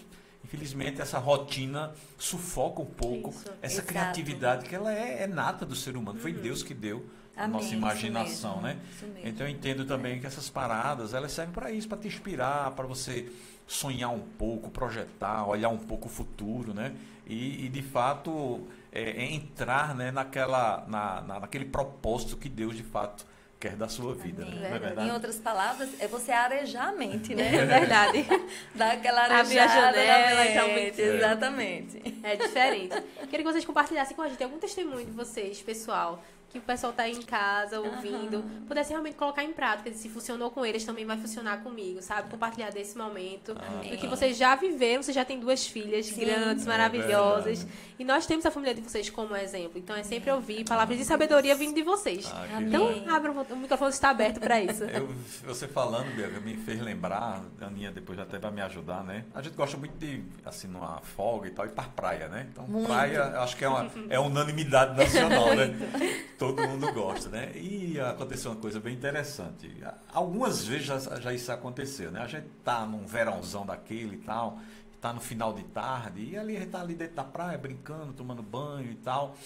infelizmente 0.45 1.01
essa 1.01 1.19
rotina 1.19 1.93
sufoca 2.19 2.83
um 2.83 2.87
pouco 2.87 3.31
Isso, 3.31 3.45
essa 3.63 3.75
exato. 3.77 3.89
criatividade 3.89 4.69
que 4.69 4.75
ela 4.75 4.93
é, 4.93 5.23
é, 5.23 5.27
nata 5.27 5.65
do 5.65 5.75
ser 5.75 5.97
humano. 5.97 6.19
Uhum. 6.19 6.23
Foi 6.23 6.33
Deus 6.33 6.63
que 6.63 6.75
deu 6.75 7.07
a 7.35 7.49
nossa 7.49 7.75
imaginação, 7.75 8.61
né? 8.61 8.79
Então 9.25 9.47
eu 9.47 9.53
entendo 9.53 9.85
também 9.85 10.21
que 10.21 10.27
essas 10.27 10.49
paradas 10.49 11.13
elas 11.13 11.33
servem 11.33 11.55
para 11.55 11.71
isso, 11.71 11.89
para 11.89 11.99
te 11.99 12.09
inspirar, 12.09 12.71
para 12.73 12.87
você 12.87 13.31
sonhar 13.67 14.11
um 14.11 14.21
pouco, 14.21 14.71
projetar, 14.71 15.47
olhar 15.47 15.69
um 15.69 15.79
pouco 15.79 16.07
o 16.07 16.11
futuro, 16.11 16.73
né? 16.73 16.95
E, 17.27 17.67
e 17.67 17.69
de 17.69 17.83
fato 17.83 18.67
é, 18.93 19.03
é 19.03 19.33
entrar 19.33 19.95
né, 19.95 20.11
naquela, 20.11 20.85
na, 20.87 21.21
na, 21.23 21.41
naquele 21.41 21.65
propósito 21.65 22.37
que 22.37 22.49
Deus 22.49 22.77
de 22.77 22.85
fato 22.85 23.27
quer 23.59 23.75
da 23.75 23.89
sua 23.89 24.15
vida. 24.15 24.45
Né? 24.45 24.71
É 24.73 24.79
verdade? 24.79 25.09
Em 25.09 25.13
outras 25.13 25.39
palavras, 25.39 25.89
é 25.99 26.07
você 26.07 26.31
arejar 26.31 26.89
a 26.89 26.93
mente, 26.93 27.35
né? 27.35 27.51
É 27.57 27.67
verdade. 27.67 28.27
Dar 28.75 28.93
aquela 28.93 29.23
arejada 29.23 29.41
Abrir 29.41 29.59
a 29.59 29.67
janela 29.67 30.55
na 30.55 30.75
mente. 30.75 31.01
Exatamente. 31.01 32.21
É 32.23 32.37
diferente. 32.37 33.03
Queria 33.29 33.39
que 33.39 33.53
vocês 33.53 33.65
compartilhassem 33.65 34.15
com 34.15 34.23
a 34.23 34.29
gente 34.29 34.43
algum 34.43 34.59
testemunho 34.59 35.05
de 35.07 35.13
vocês, 35.13 35.61
pessoal, 35.63 36.23
que 36.51 36.59
o 36.59 36.63
pessoal 36.63 36.93
tá 36.93 37.09
em 37.09 37.21
casa 37.23 37.81
ouvindo, 37.81 38.39
uhum. 38.39 38.67
pudesse 38.67 38.91
realmente 38.91 39.17
colocar 39.17 39.45
em 39.45 39.53
prática. 39.53 39.93
Se 39.93 40.09
funcionou 40.09 40.51
com 40.51 40.65
eles, 40.65 40.85
também 40.85 41.05
vai 41.05 41.17
funcionar 41.17 41.63
comigo, 41.63 42.01
sabe? 42.01 42.31
Compartilhar 42.31 42.71
desse 42.71 42.97
momento. 42.97 43.51
Uhum. 43.51 43.91
Do 43.91 43.97
que 43.97 44.07
vocês 44.07 44.37
já 44.37 44.55
viveram, 44.55 45.03
você 45.03 45.13
já 45.13 45.25
tem 45.25 45.39
duas 45.39 45.67
filhas 45.67 46.07
Sim. 46.07 46.21
grandes, 46.21 46.67
é 46.67 46.69
maravilhosas. 46.69 47.65
É 47.65 47.87
e 47.99 48.05
nós 48.05 48.27
temos 48.27 48.45
a 48.45 48.51
família 48.51 48.75
de 48.75 48.81
vocês 48.81 49.09
como 49.11 49.35
exemplo. 49.37 49.79
Então 49.79 49.97
é 49.97 50.03
sempre 50.03 50.31
ouvir 50.31 50.65
palavras 50.65 50.99
de 50.99 51.05
sabedoria 51.05 51.55
vindo 51.55 51.75
de 51.75 51.83
vocês. 51.83 52.31
Ah, 52.33 52.61
então, 52.61 53.05
abra 53.09 53.33
o 53.33 53.57
microfone 53.57 53.91
está 53.91 54.11
aberto 54.11 54.41
para 54.41 54.61
isso. 54.61 54.85
Eu, 54.97 55.09
você 55.45 55.67
falando, 55.67 56.15
Bianca, 56.15 56.41
me 56.41 56.57
fez 56.57 56.81
lembrar, 56.81 57.43
a 57.61 57.67
Aninha 57.67 57.91
depois 57.91 58.19
até 58.19 58.39
vai 58.39 58.51
me 58.51 58.61
ajudar, 58.63 59.05
né? 59.05 59.25
A 59.35 59.43
gente 59.43 59.55
gosta 59.55 59.77
muito 59.77 59.97
de, 59.99 60.23
assim, 60.45 60.69
numa 60.69 61.01
folga 61.01 61.49
e 61.49 61.51
tal, 61.51 61.67
ir 61.67 61.71
para 61.71 61.85
praia, 61.85 62.29
né? 62.29 62.47
Então, 62.51 62.67
muito. 62.67 62.87
praia, 62.87 63.41
acho 63.41 63.57
que 63.57 63.65
é, 63.65 63.69
uma, 63.69 63.91
é 64.09 64.19
unanimidade 64.19 64.97
nacional, 64.97 65.55
né? 65.55 65.75
todo 66.39 66.67
mundo 66.67 66.93
gosta, 66.93 67.29
né? 67.29 67.53
E 67.55 67.99
aconteceu 68.01 68.51
uma 68.51 68.61
coisa 68.61 68.79
bem 68.79 68.95
interessante. 68.95 69.71
Algumas 70.13 70.65
vezes 70.65 70.87
já, 70.87 70.99
já 70.99 71.33
isso 71.33 71.51
aconteceu, 71.51 72.11
né? 72.11 72.21
A 72.21 72.27
gente 72.27 72.47
tá 72.65 72.85
num 72.87 73.07
verãozão 73.07 73.65
daquele 73.65 74.17
e 74.17 74.19
tal, 74.19 74.59
tá 75.01 75.13
no 75.13 75.21
final 75.21 75.53
de 75.53 75.65
tarde, 75.65 76.31
e 76.31 76.37
ali 76.37 76.57
a 76.57 76.61
gente 76.61 76.71
tá 76.71 76.81
ali 76.81 76.95
dentro 76.95 77.17
da 77.17 77.25
praia, 77.25 77.57
brincando, 77.57 78.13
tomando 78.13 78.43
banho 78.43 78.91
e 78.91 78.97
tal. 78.97 79.37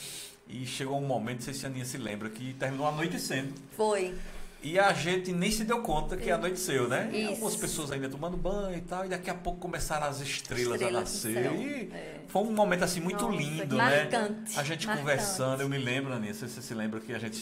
E 0.48 0.66
chegou 0.66 0.98
um 0.98 1.06
momento, 1.06 1.38
não 1.38 1.44
sei 1.44 1.54
se 1.54 1.64
a 1.64 1.68
Aninha 1.68 1.84
se 1.84 1.96
lembra, 1.96 2.28
que 2.28 2.54
terminou 2.54 2.86
anoitecendo. 2.86 3.54
Foi. 3.76 4.16
E 4.62 4.78
a 4.78 4.92
gente 4.92 5.32
nem 5.32 5.50
se 5.50 5.64
deu 5.64 5.80
conta 5.80 6.16
que 6.16 6.30
anoiteceu, 6.30 6.86
né? 6.86 7.08
Isso. 7.12 7.16
E 7.16 7.26
algumas 7.26 7.56
pessoas 7.56 7.90
ainda 7.90 8.08
tomando 8.08 8.36
banho 8.36 8.76
e 8.76 8.82
tal, 8.82 9.06
e 9.06 9.08
daqui 9.08 9.30
a 9.30 9.34
pouco 9.34 9.58
começaram 9.58 10.06
as 10.06 10.20
estrelas, 10.20 10.72
estrelas 10.72 10.96
a 10.96 11.00
nascer. 11.00 11.52
E 11.52 11.90
é. 11.92 12.20
foi 12.28 12.42
um 12.42 12.52
momento 12.52 12.84
assim 12.84 13.00
muito 13.00 13.24
Nossa, 13.26 13.38
lindo, 13.38 13.76
né? 13.76 14.02
Marcante. 14.02 14.58
A 14.58 14.62
gente 14.62 14.86
marcante. 14.86 15.08
conversando, 15.08 15.62
eu 15.62 15.68
me 15.68 15.78
lembro, 15.78 16.12
Aninha, 16.12 16.34
você, 16.34 16.46
você 16.46 16.60
se 16.60 16.74
lembra 16.74 17.00
que 17.00 17.14
a 17.14 17.18
gente 17.18 17.40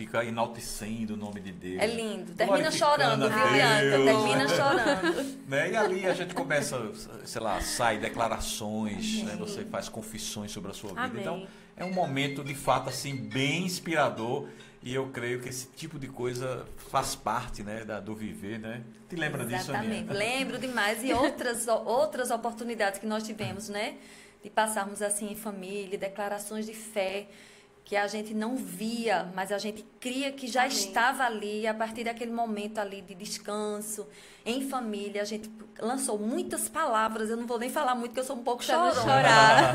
fica 0.00 0.24
enaltecendo 0.24 1.14
o 1.14 1.16
nome 1.16 1.40
de 1.40 1.52
Deus. 1.52 1.82
É 1.82 1.86
lindo. 1.86 2.32
Termina 2.34 2.70
chorando, 2.70 3.28
viu, 3.28 3.52
Bianca? 3.52 4.04
Termina 4.04 4.48
chorando. 4.48 5.38
né? 5.46 5.72
E 5.72 5.76
ali 5.76 6.06
a 6.06 6.14
gente 6.14 6.34
começa, 6.34 6.80
sei 7.24 7.40
lá, 7.42 7.60
sai 7.60 7.98
declarações, 7.98 9.22
né? 9.24 9.36
você 9.38 9.64
faz 9.64 9.88
confissões 9.88 10.52
sobre 10.52 10.70
a 10.70 10.74
sua 10.74 10.90
vida. 10.90 11.02
Amém. 11.02 11.20
Então, 11.20 11.46
é 11.76 11.84
um 11.84 11.92
momento 11.92 12.42
de 12.42 12.54
fato 12.54 12.88
assim 12.88 13.14
bem 13.14 13.64
inspirador 13.64 14.48
e 14.82 14.94
eu 14.94 15.08
creio 15.08 15.40
que 15.40 15.48
esse 15.48 15.66
tipo 15.66 15.98
de 15.98 16.08
coisa 16.08 16.66
faz 16.90 17.14
parte 17.14 17.62
né, 17.62 17.84
da, 17.84 18.00
do 18.00 18.14
viver, 18.14 18.58
né? 18.58 18.82
Te 19.08 19.16
lembra 19.16 19.44
disso, 19.44 19.70
Exatamente. 19.70 20.12
Lembro 20.12 20.58
demais. 20.58 21.04
E 21.04 21.12
outras, 21.12 21.68
outras 21.68 22.30
oportunidades 22.30 22.98
que 22.98 23.06
nós 23.06 23.22
tivemos, 23.22 23.68
né? 23.68 23.98
De 24.42 24.48
passarmos 24.48 25.02
assim 25.02 25.30
em 25.32 25.36
família, 25.36 25.98
declarações 25.98 26.64
de 26.64 26.72
fé 26.72 27.28
que 27.84 27.96
a 27.96 28.06
gente 28.06 28.32
não 28.32 28.56
via, 28.56 29.30
mas 29.34 29.50
a 29.50 29.58
gente 29.58 29.84
cria 29.98 30.30
que 30.30 30.46
já 30.46 30.62
Amém. 30.62 30.72
estava 30.72 31.24
ali 31.24 31.66
a 31.66 31.74
partir 31.74 32.04
daquele 32.04 32.30
momento 32.30 32.78
ali 32.78 33.02
de 33.02 33.14
descanso, 33.14 34.06
em 34.46 34.68
família. 34.68 35.22
A 35.22 35.24
gente 35.24 35.50
lançou 35.80 36.18
muitas 36.18 36.68
palavras, 36.68 37.30
eu 37.30 37.36
não 37.36 37.46
vou 37.46 37.58
nem 37.58 37.68
falar 37.68 37.94
muito, 37.94 38.10
porque 38.10 38.20
eu 38.20 38.24
sou 38.24 38.36
um 38.36 38.44
pouco 38.44 38.62
chorona. 38.62 38.94
chorar. 38.94 39.72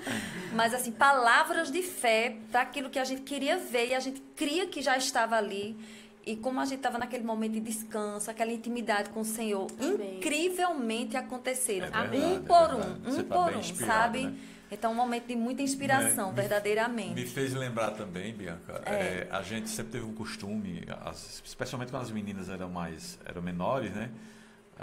mas 0.54 0.72
assim, 0.72 0.92
palavras 0.92 1.70
de 1.70 1.82
fé 1.82 2.36
para 2.50 2.62
aquilo 2.62 2.88
que 2.88 2.98
a 2.98 3.04
gente 3.04 3.22
queria 3.22 3.58
ver 3.58 3.88
e 3.88 3.94
a 3.94 4.00
gente 4.00 4.20
cria 4.34 4.66
que 4.66 4.80
já 4.80 4.96
estava 4.96 5.36
ali. 5.36 5.76
E 6.24 6.36
como 6.36 6.60
a 6.60 6.64
gente 6.64 6.78
estava 6.78 6.98
naquele 6.98 7.24
momento 7.24 7.52
de 7.52 7.60
descanso, 7.60 8.30
aquela 8.30 8.52
intimidade 8.52 9.08
com 9.10 9.20
o 9.20 9.24
Senhor, 9.24 9.66
Amém. 9.80 10.18
incrivelmente 10.18 11.16
aconteceram. 11.16 11.86
É 11.86 11.90
verdade, 11.90 12.18
um 12.18 12.42
por 12.42 12.54
é 12.54 12.74
um, 12.74 13.12
um 13.12 13.22
tá 13.22 13.34
por 13.34 13.56
um, 13.56 13.62
sabe? 13.62 14.26
Né? 14.26 14.36
Então, 14.70 14.92
um 14.92 14.94
momento 14.94 15.26
de 15.26 15.34
muita 15.36 15.62
inspiração, 15.62 16.26
É, 16.28 16.32
me- 16.32 16.36
verdadeiramente. 16.40 17.14
Me 17.14 17.24
fez 17.26 17.54
lembrar 17.54 17.92
também, 17.92 18.34
Bianca, 18.34 18.82
É. 18.84 18.92
é, 18.92 19.28
a 19.30 19.42
gente 19.42 19.68
sempre 19.68 19.92
teve 19.92 20.04
um 20.04 20.12
costume, 20.14 20.84
as- 21.04 21.40
especialmente 21.44 21.90
quando 21.90 22.02
as 22.02 22.10
meninas 22.10 22.48
eram 22.50 22.68
mais 22.68 23.18
eram 23.24 23.40
menores, 23.40 23.92
né? 23.92 24.10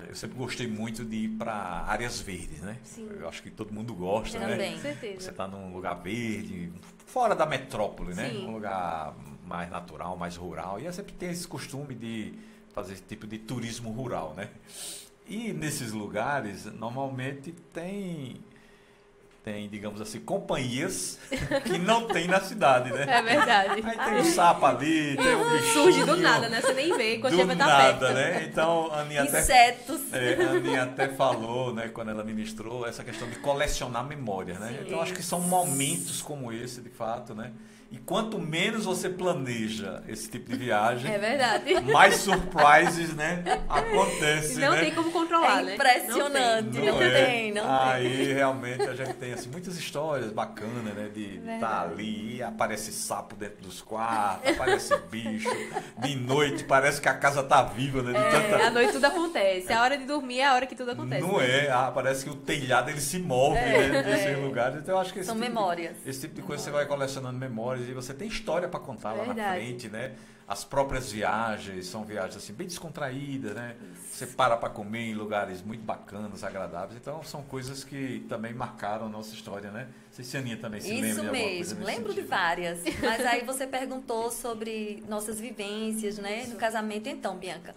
Eu 0.09 0.15
sempre 0.15 0.37
gostei 0.37 0.67
muito 0.67 1.05
de 1.05 1.15
ir 1.15 1.29
para 1.29 1.53
áreas 1.53 2.19
verdes, 2.19 2.59
né? 2.61 2.77
Sim. 2.83 3.07
Eu 3.17 3.29
acho 3.29 3.41
que 3.41 3.49
todo 3.49 3.71
mundo 3.73 3.93
gosta, 3.93 4.37
né? 4.39 4.49
Também. 4.49 4.71
Com 4.73 4.77
Você 4.79 4.81
certeza. 4.93 5.31
está 5.31 5.47
num 5.47 5.71
lugar 5.73 5.93
verde, 6.01 6.69
fora 7.05 7.33
da 7.33 7.45
metrópole, 7.45 8.13
né? 8.13 8.29
Sim. 8.29 8.45
Um 8.45 8.51
lugar 8.51 9.15
mais 9.45 9.69
natural, 9.69 10.17
mais 10.17 10.35
rural. 10.35 10.81
E 10.81 10.85
eu 10.85 10.91
sempre 10.91 11.13
tem 11.13 11.29
esse 11.29 11.47
costume 11.47 11.95
de 11.95 12.33
fazer 12.73 12.91
esse 12.93 13.03
tipo 13.03 13.25
de 13.25 13.37
turismo 13.37 13.89
rural, 13.91 14.33
né? 14.35 14.49
E 15.27 15.53
nesses 15.53 15.93
lugares, 15.93 16.65
normalmente 16.65 17.53
tem, 17.71 18.35
tem 19.45 19.69
digamos 19.69 20.01
assim, 20.01 20.19
companhias 20.19 21.19
que 21.63 21.77
não 21.77 22.07
tem 22.07 22.27
na 22.27 22.41
cidade, 22.41 22.91
né? 22.91 23.05
É 23.07 23.21
verdade. 23.21 23.83
Aí 23.85 24.09
tem 24.09 24.21
um 24.21 24.25
sapo 24.25 24.65
ali, 24.65 25.15
tem 25.15 25.35
um 25.35 25.51
bichinho. 25.51 25.73
Surge 25.73 26.03
do 26.03 26.17
nada, 26.17 26.49
né? 26.49 26.59
Você 26.61 26.73
nem 26.73 26.97
vê 26.97 27.19
quando 27.19 27.37
Do 27.37 27.45
vai 27.45 27.53
estar 27.55 27.67
nada, 27.67 28.07
perto. 28.07 28.13
né? 28.15 28.47
Então, 28.49 28.91
a 28.91 29.01
Aninha 29.01 29.21
até 29.21 29.39
Insetos. 29.41 30.01
é, 30.11 30.43
a 30.43 30.49
Aninha 30.49 30.83
até 30.83 31.09
falou, 31.09 31.71
né, 31.75 31.89
quando 31.89 32.09
ela 32.09 32.23
ministrou, 32.23 32.87
essa 32.87 33.03
questão 33.03 33.29
de 33.29 33.35
colecionar 33.35 34.03
memórias, 34.03 34.59
né? 34.59 34.79
Então 34.83 34.99
acho 34.99 35.13
que 35.13 35.21
são 35.21 35.39
momentos 35.39 36.23
como 36.23 36.51
esse, 36.51 36.81
de 36.81 36.89
fato, 36.89 37.35
né? 37.35 37.51
E 37.95 37.97
quanto 37.99 38.37
menos 38.37 38.83
você 38.83 39.07
planeja 39.09 40.03
esse 40.05 40.29
tipo 40.29 40.51
de 40.51 40.57
viagem, 40.57 41.09
É 41.09 41.17
verdade. 41.17 41.79
mais 41.93 42.15
surprises, 42.17 43.15
né, 43.15 43.41
acontece, 43.69 44.59
Não 44.59 44.71
né? 44.73 44.81
tem 44.81 44.93
como 44.93 45.11
controlar, 45.11 45.61
É 45.61 45.63
né? 45.63 45.73
impressionante. 45.75 46.77
Não 46.77 46.85
Não 46.85 47.01
é? 47.01 47.25
tem, 47.25 47.53
não 47.53 47.63
Aí 47.81 48.33
realmente 48.33 48.81
a 48.83 48.93
gente 48.95 49.13
tem 49.13 49.31
assim, 49.31 49.49
muitas 49.49 49.77
histórias 49.77 50.29
bacanas, 50.33 50.93
né? 50.93 51.09
De 51.13 51.37
estar 51.53 51.83
ali, 51.83 52.43
aparece 52.43 52.91
sapo 52.91 53.33
dentro 53.33 53.63
dos 53.63 53.81
quartos, 53.81 54.51
aparece 54.51 54.93
bicho, 55.09 55.47
de 55.99 56.15
noite 56.17 56.65
parece 56.65 56.99
que 56.99 57.07
a 57.07 57.13
casa 57.13 57.43
tá 57.43 57.63
viva, 57.63 58.01
né? 58.01 58.11
De 58.11 58.17
É, 58.17 58.29
tanta- 58.41 58.67
à 58.67 58.69
noite 58.71 58.91
tudo 58.91 59.05
acontece. 59.05 59.71
A 59.71 59.81
hora 59.81 59.97
de 59.97 60.03
dormir 60.05 60.39
é 60.41 60.45
a 60.47 60.53
hora 60.53 60.65
que 60.65 60.75
tudo 60.75 60.91
acontece. 60.91 61.21
Não 61.25 61.39
é, 61.39 61.69
ah, 61.71 61.91
parece 61.95 62.25
que 62.25 62.29
o 62.29 62.35
telhado 62.35 62.89
ele 62.89 62.99
se 62.99 63.19
move 63.19 63.55
né, 63.57 64.01
nesses 64.03 64.37
lugares. 64.37 64.79
Então 64.79 64.95
eu 64.95 64.99
acho 64.99 65.13
que 65.13 65.19
esse 65.19 65.27
São 65.27 65.35
tipo 65.37 65.47
memórias. 65.47 65.95
esse 66.05 66.19
tipo 66.21 66.35
de 66.35 66.41
coisa 66.41 66.61
você 66.61 66.71
vai 66.71 66.85
colecionando 66.85 67.37
memórias 67.37 67.84
e 67.89 67.93
você 67.93 68.13
tem 68.13 68.27
história 68.27 68.67
para 68.67 68.79
contar 68.79 69.13
lá 69.13 69.33
na 69.33 69.53
frente, 69.53 69.89
né? 69.89 70.15
As 70.47 70.63
próprias 70.63 71.11
viagens 71.11 71.87
são 71.87 72.03
viagens 72.05 72.37
assim 72.37 72.53
bem 72.53 72.67
descontraídas, 72.67 73.55
né? 73.55 73.75
Você 74.11 74.27
para 74.27 74.55
para 74.55 74.69
comer 74.69 75.09
em 75.09 75.13
lugares 75.15 75.63
muito 75.63 75.83
bacanas, 75.83 76.43
agradáveis. 76.43 76.95
Então 77.01 77.23
são 77.23 77.41
coisas 77.41 77.83
que 77.83 78.23
também 78.29 78.53
marcaram 78.53 79.07
a 79.07 79.09
nossa 79.09 79.33
história, 79.33 79.71
né? 79.71 79.85
Não 79.85 80.13
sei 80.13 80.23
se 80.23 80.37
a 80.37 80.39
Aninha 80.39 80.57
também 80.57 80.79
se 80.81 80.89
lembra 80.89 81.07
Isso 81.07 81.21
de 81.21 81.27
alguma 81.27 81.43
coisa 81.43 81.75
mesmo, 81.75 81.85
lembro 81.85 82.09
de 82.09 82.15
sentido. 82.15 82.29
várias. 82.29 82.83
Mas 83.01 83.25
aí 83.25 83.43
você 83.43 83.65
perguntou 83.65 84.29
sobre 84.29 85.03
nossas 85.09 85.39
vivências, 85.39 86.19
né, 86.19 86.45
no 86.47 86.55
casamento. 86.57 87.09
Então, 87.09 87.35
Bianca, 87.37 87.75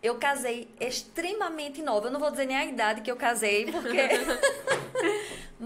eu 0.00 0.14
casei 0.14 0.68
extremamente 0.78 1.82
nova. 1.82 2.06
Eu 2.06 2.12
não 2.12 2.20
vou 2.20 2.30
dizer 2.30 2.46
nem 2.46 2.56
a 2.56 2.64
idade 2.64 3.00
que 3.00 3.10
eu 3.10 3.16
casei, 3.16 3.72
porque. 3.72 3.98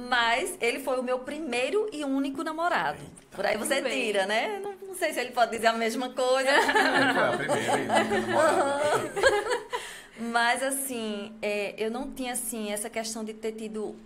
Mas 0.08 0.56
ele 0.60 0.78
foi 0.80 0.98
o 0.98 1.02
meu 1.02 1.18
primeiro 1.20 1.88
e 1.92 2.04
único 2.04 2.44
namorado. 2.44 2.98
Por 3.32 3.44
aí 3.44 3.56
você 3.56 3.80
bem. 3.80 4.04
tira, 4.04 4.26
né? 4.26 4.60
Não, 4.62 4.74
não 4.88 4.94
sei 4.94 5.12
se 5.12 5.20
ele 5.20 5.30
pode 5.32 5.50
dizer 5.52 5.66
a 5.68 5.72
mesma 5.72 6.10
coisa. 6.10 6.50
Foi 7.14 7.20
a 7.24 7.36
primeira 7.36 7.78
e 7.78 7.86
nunca 7.86 8.18
namorada. 8.20 9.12
Mas 10.20 10.62
assim, 10.62 11.32
é, 11.40 11.74
eu 11.78 11.90
não 11.90 12.10
tinha 12.12 12.32
assim 12.32 12.72
essa 12.72 12.90
questão 12.90 13.24
de 13.24 13.32
ter 13.34 13.52
tido 13.52 13.96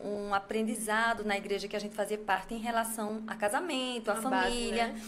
um 0.00 0.32
aprendizado 0.32 1.24
na 1.24 1.36
igreja 1.36 1.66
que 1.68 1.76
a 1.76 1.78
gente 1.78 1.94
fazia 1.94 2.16
parte 2.18 2.54
em 2.54 2.58
relação 2.58 3.22
a 3.26 3.34
casamento, 3.34 4.10
a 4.10 4.14
Uma 4.14 4.30
base, 4.30 4.50
família. 4.50 4.86
né? 4.88 5.02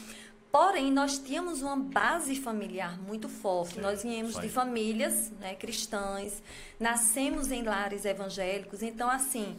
Porém, 0.52 0.90
nós 0.90 1.16
tínhamos 1.18 1.62
uma 1.62 1.76
base 1.76 2.34
familiar 2.34 3.00
muito 3.00 3.28
forte. 3.28 3.74
Sim, 3.74 3.80
nós 3.80 4.02
viemos 4.02 4.38
de 4.38 4.48
famílias 4.48 5.30
né, 5.38 5.54
cristãs, 5.54 6.42
nascemos 6.78 7.52
em 7.52 7.62
lares 7.62 8.04
evangélicos. 8.04 8.82
Então, 8.82 9.08
assim, 9.08 9.56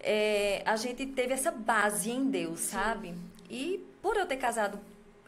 é, 0.00 0.62
a 0.64 0.76
gente 0.76 1.06
teve 1.06 1.32
essa 1.34 1.50
base 1.50 2.10
em 2.10 2.30
Deus, 2.30 2.60
sabe? 2.60 3.14
E 3.50 3.84
por 4.02 4.16
eu 4.16 4.26
ter 4.26 4.36
casado 4.36 4.78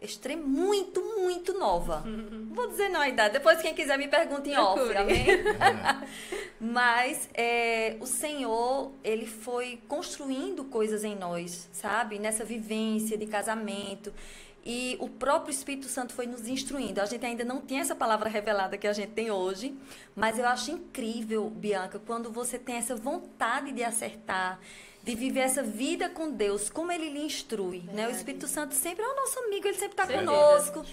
extrem, 0.01 0.37
muito, 0.37 1.03
muito 1.19 1.53
nova. 1.53 2.01
Não 2.01 2.55
Vou 2.55 2.69
dizer 2.69 2.89
não 2.89 3.01
a 3.01 3.09
idade. 3.09 3.35
Depois, 3.35 3.61
quem 3.61 3.75
quiser 3.75 3.99
me 3.99 4.09
pergunta 4.09 4.49
em 4.49 4.57
off, 4.57 4.97
amém? 4.97 5.27
Mas 6.59 7.29
é, 7.35 7.97
o 8.01 8.07
Senhor, 8.07 8.93
ele 9.05 9.27
foi 9.27 9.79
construindo 9.87 10.65
coisas 10.65 11.05
em 11.05 11.15
nós, 11.15 11.69
sabe? 11.73 12.19
Nessa 12.19 12.45
vivência 12.45 13.17
de 13.17 13.27
casamento. 13.27 14.13
E 14.65 14.97
o 15.01 15.09
próprio 15.09 15.51
Espírito 15.51 15.87
Santo 15.87 16.13
foi 16.13 16.27
nos 16.27 16.47
instruindo. 16.47 17.01
A 17.01 17.07
gente 17.07 17.25
ainda 17.25 17.45
não 17.45 17.61
tem 17.61 17.81
essa 17.81 17.95
palavra 17.95 18.29
revelada 18.29 18.77
que 18.77 18.87
a 18.87 18.93
gente 18.93 19.13
tem 19.13 19.31
hoje, 19.31 19.75
mas 20.15 20.39
eu 20.39 20.47
acho 20.47 20.71
incrível, 20.71 21.49
Bianca, 21.49 21.99
quando 21.99 22.31
você 22.31 22.59
tem 22.59 22.77
essa 22.77 22.95
vontade 22.95 23.73
de 23.73 23.83
acertar, 23.83 24.61
de 25.03 25.15
viver 25.15 25.41
essa 25.41 25.63
vida 25.63 26.09
com 26.11 26.31
Deus, 26.31 26.69
como 26.69 26.93
ele 26.93 27.09
lhe 27.09 27.25
instrui. 27.25 27.83
Né? 27.93 28.07
O. 28.07 28.11
Espírito 28.11 28.47
Santo 28.47 28.75
sempre 28.75 29.03
é 29.03 29.09
o 29.09 29.17
nosso 29.17 29.39
amigo, 29.41 29.67
ele 29.67 29.79
sempre 29.79 30.03
está 30.03 30.07
conosco. 30.07 30.85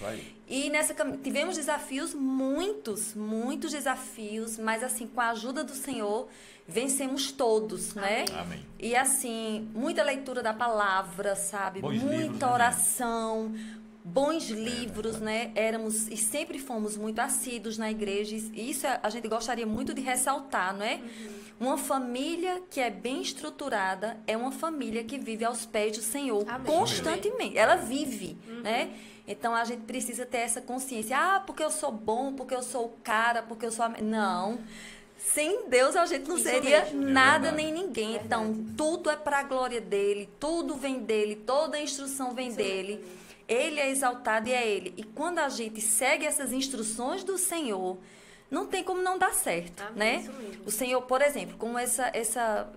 E 0.46 0.70
nessa 0.70 0.94
tivemos 1.22 1.56
desafios, 1.56 2.14
muitos, 2.14 3.14
muitos 3.14 3.70
desafios, 3.70 4.58
mas 4.58 4.82
assim, 4.82 5.06
com 5.06 5.20
a 5.20 5.28
ajuda 5.30 5.62
do 5.62 5.74
Senhor, 5.74 6.26
vencemos 6.66 7.30
todos, 7.30 7.94
né? 7.94 8.24
Amém. 8.38 8.64
E 8.78 8.96
assim, 8.96 9.70
muita 9.74 10.02
leitura 10.02 10.42
da 10.42 10.54
palavra, 10.54 11.36
sabe? 11.36 11.80
Bons 11.80 12.02
muita 12.02 12.46
né, 12.46 12.52
oração, 12.52 13.54
bons 14.12 14.48
livros, 14.48 15.20
né? 15.20 15.50
Éramos 15.54 16.08
e 16.08 16.16
sempre 16.16 16.58
fomos 16.58 16.96
muito 16.96 17.18
assíduos 17.18 17.76
na 17.76 17.90
igreja. 17.90 18.34
E 18.34 18.70
isso 18.70 18.86
a 19.02 19.10
gente 19.10 19.28
gostaria 19.28 19.66
muito 19.66 19.92
de 19.92 20.00
ressaltar, 20.00 20.76
não 20.76 20.84
é? 20.84 21.00
Uma 21.60 21.76
família 21.76 22.62
que 22.70 22.80
é 22.80 22.88
bem 22.90 23.20
estruturada 23.20 24.16
é 24.26 24.36
uma 24.36 24.52
família 24.52 25.04
que 25.04 25.18
vive 25.18 25.44
aos 25.44 25.66
pés 25.66 25.96
do 25.96 26.02
Senhor 26.02 26.44
Amém. 26.48 26.66
constantemente. 26.72 27.58
Ela 27.58 27.76
vive, 27.76 28.36
né? 28.62 28.90
Então 29.26 29.54
a 29.54 29.64
gente 29.64 29.82
precisa 29.82 30.24
ter 30.24 30.38
essa 30.38 30.60
consciência. 30.60 31.16
Ah, 31.16 31.40
porque 31.40 31.62
eu 31.62 31.70
sou 31.70 31.92
bom, 31.92 32.32
porque 32.32 32.54
eu 32.54 32.62
sou 32.62 32.86
o 32.86 32.92
cara, 33.02 33.42
porque 33.42 33.66
eu 33.66 33.72
sou 33.72 33.84
a... 33.84 33.88
Não. 34.00 34.58
Sem 35.18 35.68
Deus 35.68 35.96
a 35.96 36.06
gente 36.06 36.28
não 36.28 36.36
Isso 36.36 36.44
seria 36.48 36.84
mesmo. 36.84 37.02
É 37.08 37.12
nada 37.12 37.50
verdade. 37.50 37.56
nem 37.56 37.72
ninguém. 37.72 38.12
Verdade. 38.12 38.26
Então, 38.26 38.66
tudo 38.76 39.10
é 39.10 39.16
para 39.16 39.40
a 39.40 39.42
glória 39.42 39.80
dele, 39.80 40.30
tudo 40.38 40.76
vem 40.76 41.00
dele, 41.00 41.34
toda 41.36 41.76
a 41.76 41.80
instrução 41.80 42.32
vem 42.32 42.48
Isso 42.48 42.56
dele. 42.56 42.94
mesmo. 42.96 43.27
Ele 43.48 43.80
é 43.80 43.88
exaltado 43.90 44.48
e 44.48 44.52
é 44.52 44.68
ele. 44.68 44.92
E 44.96 45.02
quando 45.02 45.38
a 45.38 45.48
gente 45.48 45.80
segue 45.80 46.26
essas 46.26 46.52
instruções 46.52 47.24
do 47.24 47.38
Senhor, 47.38 47.96
não 48.50 48.66
tem 48.66 48.84
como 48.84 49.00
não 49.02 49.18
dar 49.18 49.32
certo, 49.34 49.82
Amém, 49.82 49.94
né? 49.98 50.16
isso 50.20 50.32
mesmo. 50.32 50.62
O 50.66 50.70
Senhor, 50.70 51.02
por 51.02 51.22
exemplo, 51.22 51.56
como 51.58 51.78
essa 51.78 52.10
essa 52.14 52.68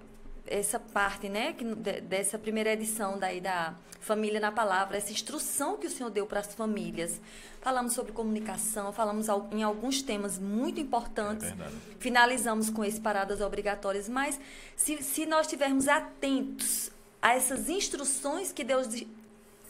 essa 0.47 0.79
parte, 0.79 1.29
né, 1.29 1.53
que, 1.53 1.63
de- 1.63 2.01
dessa 2.01 2.37
primeira 2.37 2.73
edição 2.73 3.17
daí 3.17 3.39
da 3.39 3.73
Família 4.01 4.39
na 4.39 4.51
Palavra, 4.51 4.97
essa 4.97 5.11
instrução 5.11 5.77
que 5.77 5.87
o 5.87 5.89
Senhor 5.89 6.09
deu 6.09 6.25
para 6.25 6.39
as 6.41 6.53
famílias. 6.53 7.21
Falamos 7.61 7.93
sobre 7.93 8.11
comunicação, 8.11 8.91
falamos 8.91 9.29
al- 9.29 9.47
em 9.51 9.61
alguns 9.63 10.01
temas 10.01 10.37
muito 10.39 10.79
importantes. 10.79 11.47
É. 11.47 11.55
Finalizamos 11.99 12.69
com 12.69 12.83
esse 12.83 12.99
paradas 12.99 13.39
obrigatórias, 13.39 14.09
mas 14.09 14.37
se, 14.75 15.01
se 15.03 15.25
nós 15.25 15.45
estivermos 15.45 15.87
atentos 15.87 16.89
a 17.21 17.33
essas 17.35 17.69
instruções 17.69 18.51
que 18.51 18.63
Deus 18.63 18.87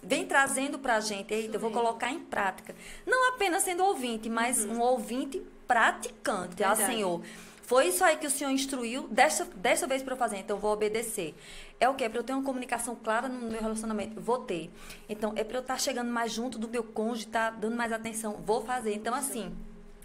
vem 0.03 0.25
trazendo 0.25 0.79
para 0.79 0.95
a 0.95 0.99
gente, 0.99 1.33
eita, 1.33 1.55
eu 1.57 1.59
vou 1.59 1.71
colocar 1.71 2.11
em 2.11 2.19
prática. 2.19 2.75
Não 3.05 3.29
apenas 3.29 3.63
sendo 3.63 3.83
ouvinte, 3.83 4.29
mas 4.29 4.65
um 4.65 4.79
ouvinte 4.79 5.41
praticante. 5.67 6.63
Ah, 6.63 6.71
Uhum. 6.71 6.75
Senhor, 6.75 7.21
foi 7.63 7.87
isso 7.87 8.03
aí 8.03 8.17
que 8.17 8.27
o 8.27 8.29
Senhor 8.31 8.49
instruiu, 8.51 9.07
desta, 9.07 9.45
desta 9.45 9.87
vez 9.87 10.03
para 10.03 10.13
eu 10.13 10.17
fazer, 10.17 10.37
então 10.37 10.57
eu 10.57 10.61
vou 10.61 10.71
obedecer. 10.73 11.33
É 11.79 11.87
o 11.87 11.93
quê? 11.95 12.07
Para 12.09 12.19
eu 12.19 12.23
ter 12.23 12.33
uma 12.33 12.43
comunicação 12.43 12.95
clara 12.95 13.27
no 13.29 13.49
meu 13.49 13.61
relacionamento? 13.61 14.19
Vou 14.19 14.39
ter. 14.39 14.69
Então, 15.09 15.33
é 15.35 15.43
para 15.43 15.57
eu 15.57 15.61
estar 15.61 15.79
chegando 15.79 16.11
mais 16.11 16.31
junto 16.31 16.59
do 16.59 16.67
meu 16.67 16.83
cônjuge, 16.83 17.25
estar 17.25 17.51
dando 17.51 17.75
mais 17.75 17.91
atenção? 17.91 18.33
Vou 18.45 18.61
fazer. 18.63 18.93
Então, 18.93 19.13
assim, 19.15 19.51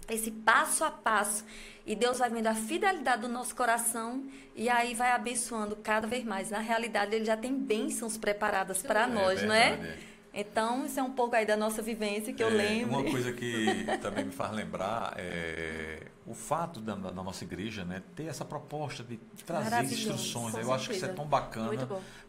esse 0.09 0.31
passo 0.31 0.83
a 0.83 0.91
passo. 0.91 1.43
E 1.85 1.95
Deus 1.95 2.19
vai 2.19 2.29
vendo 2.29 2.47
a 2.47 2.53
fidelidade 2.55 3.21
do 3.21 3.29
nosso 3.29 3.55
coração 3.55 4.25
e 4.55 4.69
aí 4.69 4.93
vai 4.93 5.11
abençoando 5.11 5.75
cada 5.77 6.05
vez 6.05 6.23
mais. 6.25 6.49
Na 6.49 6.59
realidade, 6.59 7.15
Ele 7.15 7.25
já 7.25 7.37
tem 7.37 7.57
bênçãos 7.57 8.17
preparadas 8.17 8.81
para 8.81 9.03
É 9.03 9.07
nós, 9.07 9.41
não 9.43 9.53
é? 9.53 9.69
é. 9.73 9.97
Então, 10.33 10.85
isso 10.85 10.99
é 10.99 11.03
um 11.03 11.11
pouco 11.11 11.35
aí 11.35 11.45
da 11.45 11.57
nossa 11.57 11.81
vivência 11.81 12.31
que 12.33 12.43
eu 12.43 12.49
É, 12.49 12.51
lembro. 12.51 12.99
Uma 12.99 13.09
coisa 13.09 13.31
que 13.31 13.85
também 14.01 14.25
me 14.25 14.31
faz 14.31 14.51
lembrar 14.51 15.13
é 15.17 15.99
o 16.27 16.33
fato 16.33 16.81
da, 16.81 16.93
da 16.93 17.11
nossa 17.23 17.43
igreja 17.43 17.85
né, 17.85 18.03
ter 18.15 18.25
essa 18.25 18.43
proposta 18.43 19.03
de 19.03 19.17
trazer 19.45 19.83
instruções. 19.85 20.55
Eu 20.55 20.71
acho 20.73 20.89
que 20.89 20.95
isso 20.95 21.05
é 21.05 21.09
tão 21.09 21.25
bacana. 21.25 21.87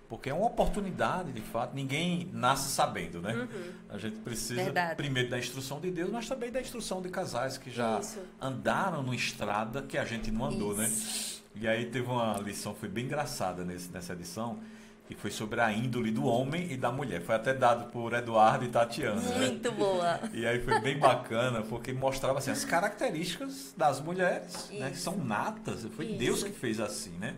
Porque 0.09 0.31
é 0.31 0.35
uma 0.35 0.47
oportunidade, 0.47 1.33
de 1.33 1.43
fato. 1.43 1.75
Ninguém 1.75 2.31
nasce 2.33 2.71
sabendo, 2.71 3.21
né? 3.21 3.35
Uhum. 3.35 3.73
A 3.91 3.99
gente 3.99 4.17
precisa 4.21 4.65
Verdade. 4.65 4.97
primeiro 4.97 5.29
da 5.29 5.39
instrução 5.39 5.81
de 5.81 5.91
Deus, 5.91 6.11
mas 6.11 6.27
também 6.27 6.51
da 6.51 6.61
instrução 6.61 7.03
de 7.03 7.11
casais 7.11 7.59
que 7.59 7.71
já 7.71 8.01
Isso. 8.01 8.19
andaram 8.41 9.03
numa 9.03 9.15
estrada 9.15 9.83
que 9.83 9.99
a 9.99 10.07
gente 10.07 10.31
não 10.31 10.47
andou, 10.47 10.75
né? 10.75 10.87
Isso. 10.87 11.45
E 11.55 11.69
aí 11.69 11.87
teve 11.87 12.09
uma 12.09 12.39
lição, 12.39 12.75
foi 12.75 12.89
bem 12.89 13.05
engraçada 13.05 13.65
nesse, 13.65 13.91
nessa 13.91 14.15
edição, 14.15 14.61
que 15.07 15.15
foi 15.15 15.31
sobre 15.31 15.61
a 15.61 15.73
índole 15.73 16.11
do 16.11 16.25
homem 16.25 16.73
e 16.73 16.77
da 16.77 16.91
mulher. 16.91 17.21
Foi 17.21 17.35
até 17.35 17.53
dado 17.53 17.91
por 17.91 18.13
Eduardo 18.15 18.65
e 18.65 18.69
Tatiana. 18.69 19.21
Né? 19.21 19.47
Muito 19.49 19.73
boa. 19.73 20.21
E 20.33 20.47
aí 20.47 20.61
foi 20.61 20.81
bem 20.81 20.99
bacana, 20.99 21.63
porque 21.63 21.93
mostrava 21.93 22.39
assim, 22.39 22.51
as 22.51 22.65
características 22.65 23.75
das 23.77 24.01
mulheres, 24.01 24.71
né, 24.71 24.91
que 24.91 24.99
são 24.99 25.17
natas. 25.17 25.85
Foi 25.97 26.07
Isso. 26.07 26.19
Deus 26.19 26.43
que 26.45 26.53
fez 26.53 26.81
assim, 26.81 27.13
né? 27.19 27.35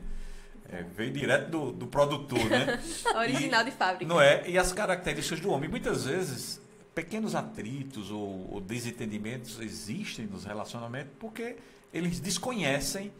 É, 0.72 0.82
veio 0.84 1.10
direto 1.12 1.50
do, 1.50 1.72
do 1.72 1.86
produtor, 1.86 2.44
né? 2.48 2.78
Original 3.16 3.62
E- 3.62 3.64
de 3.64 3.70
fábrica. 3.72 4.06
Não 4.06 4.20
é? 4.20 4.48
E 4.48 4.56
as 4.56 4.72
características 4.72 5.40
do 5.40 5.50
homem. 5.50 5.68
Muitas 5.68 6.04
vezes, 6.04 6.60
pequenos 6.94 7.34
atritos 7.34 8.10
ou, 8.10 8.48
ou 8.52 8.60
desentendimentos 8.60 9.58
existem 9.60 10.26
nos 10.26 10.44
relacionamentos 10.44 11.12
porque 11.18 11.56
eles 11.92 12.20
desconhecem 12.20 13.12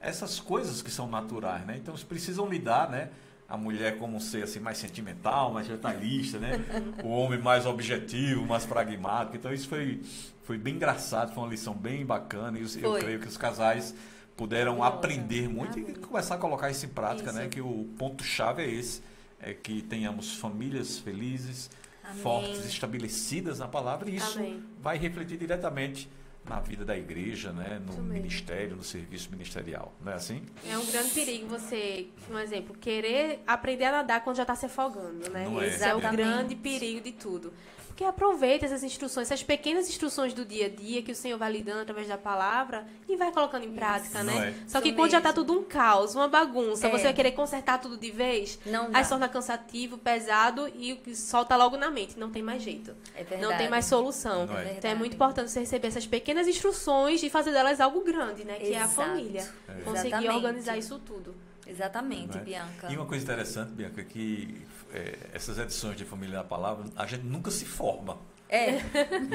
essas 0.00 0.40
coisas 0.40 0.82
que 0.82 0.90
são 0.90 1.08
naturais, 1.08 1.64
né? 1.64 1.76
Então, 1.78 1.94
eles 1.94 2.04
precisam 2.04 2.48
lidar, 2.48 2.90
né? 2.90 3.10
A 3.48 3.56
mulher 3.56 3.98
como 3.98 4.16
um 4.16 4.20
ser 4.20 4.42
assim, 4.42 4.58
mais 4.58 4.76
sentimental, 4.78 5.52
mais 5.52 5.68
detalhista, 5.68 6.38
né? 6.38 6.58
O 7.04 7.08
homem 7.10 7.38
mais 7.40 7.64
objetivo, 7.66 8.44
mais 8.44 8.66
pragmático. 8.66 9.36
Então, 9.36 9.52
isso 9.52 9.68
foi, 9.68 10.02
foi 10.42 10.58
bem 10.58 10.74
engraçado, 10.74 11.32
foi 11.32 11.44
uma 11.44 11.50
lição 11.50 11.72
bem 11.72 12.04
bacana. 12.04 12.58
E 12.58 12.62
eu 12.62 12.68
Foi. 12.68 13.00
creio 13.00 13.20
que 13.20 13.28
os 13.28 13.36
casais 13.36 13.94
puderam 14.36 14.82
aprender 14.82 15.48
muito 15.48 15.78
e 15.78 15.94
começar 15.94 16.34
a 16.34 16.38
colocar 16.38 16.70
isso 16.70 16.84
em 16.84 16.90
prática, 16.90 17.30
Isso. 17.30 17.38
né? 17.38 17.48
Que 17.48 17.60
o 17.60 17.88
ponto-chave 17.98 18.62
é 18.62 18.70
esse, 18.70 19.02
é 19.40 19.54
que 19.54 19.82
tenhamos 19.82 20.34
famílias 20.34 20.98
felizes, 20.98 21.70
Amém. 22.04 22.22
fortes, 22.22 22.64
estabelecidas 22.66 23.58
na 23.58 23.66
palavra, 23.66 24.10
e 24.10 24.16
isso 24.16 24.38
Amém. 24.38 24.62
vai 24.80 24.98
refletir 24.98 25.38
diretamente 25.38 26.08
na 26.48 26.60
vida 26.60 26.84
da 26.84 26.96
igreja, 26.96 27.50
né? 27.52 27.80
no 27.84 28.00
ministério, 28.02 28.76
no 28.76 28.84
serviço 28.84 29.30
ministerial. 29.30 29.92
Não 30.00 30.12
é 30.12 30.14
assim? 30.14 30.42
É 30.64 30.78
um 30.78 30.86
grande 30.86 31.10
perigo 31.10 31.48
você, 31.48 32.06
um 32.30 32.38
exemplo, 32.38 32.76
querer 32.78 33.42
aprender 33.46 33.86
a 33.86 33.92
nadar 33.92 34.22
quando 34.22 34.36
já 34.36 34.42
está 34.42 34.54
se 34.54 34.66
afogando, 34.66 35.28
né? 35.30 35.44
Não 35.44 35.60
é. 35.60 35.66
Esse 35.66 35.82
é 35.82 35.92
o 35.92 35.98
Exatamente. 35.98 36.16
grande 36.16 36.54
perigo 36.54 37.00
de 37.00 37.12
tudo. 37.12 37.52
Porque 37.96 38.04
aproveita 38.04 38.66
essas 38.66 38.84
instruções, 38.84 39.26
essas 39.28 39.42
pequenas 39.42 39.88
instruções 39.88 40.34
do 40.34 40.44
dia 40.44 40.66
a 40.66 40.68
dia 40.68 41.00
que 41.00 41.10
o 41.10 41.14
Senhor 41.14 41.38
vai 41.38 41.50
lhe 41.50 41.62
dando 41.62 41.80
através 41.80 42.06
da 42.06 42.18
palavra 42.18 42.86
e 43.08 43.16
vai 43.16 43.32
colocando 43.32 43.64
em 43.64 43.72
prática, 43.72 44.22
Não 44.22 44.34
né? 44.34 44.50
é. 44.50 44.68
Só 44.68 44.82
que 44.82 44.88
Isso 44.88 44.96
quando 44.98 45.10
já 45.12 45.18
tá 45.18 45.30
mesmo. 45.30 45.46
tudo 45.46 45.58
um 45.58 45.64
caos, 45.64 46.14
uma 46.14 46.28
bagunça, 46.28 46.88
É. 46.88 46.90
você 46.90 47.04
vai 47.04 47.14
querer 47.14 47.32
consertar 47.32 47.78
tudo 47.80 47.96
de 47.96 48.10
vez, 48.10 48.58
Não 48.66 48.90
aí 48.92 49.02
se 49.02 49.08
torna 49.08 49.30
cansativo, 49.30 49.96
pesado 49.96 50.68
e 50.76 51.00
solta 51.16 51.56
logo 51.56 51.78
na 51.78 51.90
mente. 51.90 52.18
Não 52.18 52.28
tem 52.30 52.42
mais 52.42 52.60
jeito. 52.62 52.94
É 53.14 53.24
verdade. 53.24 53.40
Não 53.50 53.56
tem 53.56 53.70
mais 53.70 53.86
solução. 53.86 54.44
Não 54.44 54.58
é. 54.58 54.74
Então 54.76 54.90
é 54.90 54.94
muito 54.94 55.14
importante 55.14 55.50
você 55.50 55.60
receber 55.60 55.88
essas 55.88 56.06
pequenas 56.06 56.46
instruções 56.46 57.22
e 57.22 57.30
fazer 57.30 57.50
delas 57.52 57.80
algo 57.80 58.02
grande, 58.02 58.44
né? 58.44 58.56
Que 58.56 58.74
é 58.74 58.76
a 58.76 58.80
Exato. 58.84 58.94
família. 58.94 59.40
É. 59.66 59.72
Conseguir 59.80 60.08
Exatamente. 60.08 60.36
organizar 60.36 60.76
isso 60.76 60.98
tudo. 60.98 61.34
Exatamente, 61.66 62.38
é? 62.38 62.40
Bianca. 62.40 62.90
E 62.90 62.96
uma 62.96 63.06
coisa 63.06 63.24
interessante, 63.24 63.72
Bianca, 63.72 64.00
é 64.00 64.04
que 64.04 64.66
é, 64.92 65.16
essas 65.32 65.58
edições 65.58 65.96
de 65.96 66.04
Família 66.04 66.38
da 66.38 66.44
Palavra, 66.44 66.84
a 66.96 67.06
gente 67.06 67.24
nunca 67.24 67.50
se 67.50 67.64
forma. 67.64 68.16
É, 68.48 68.78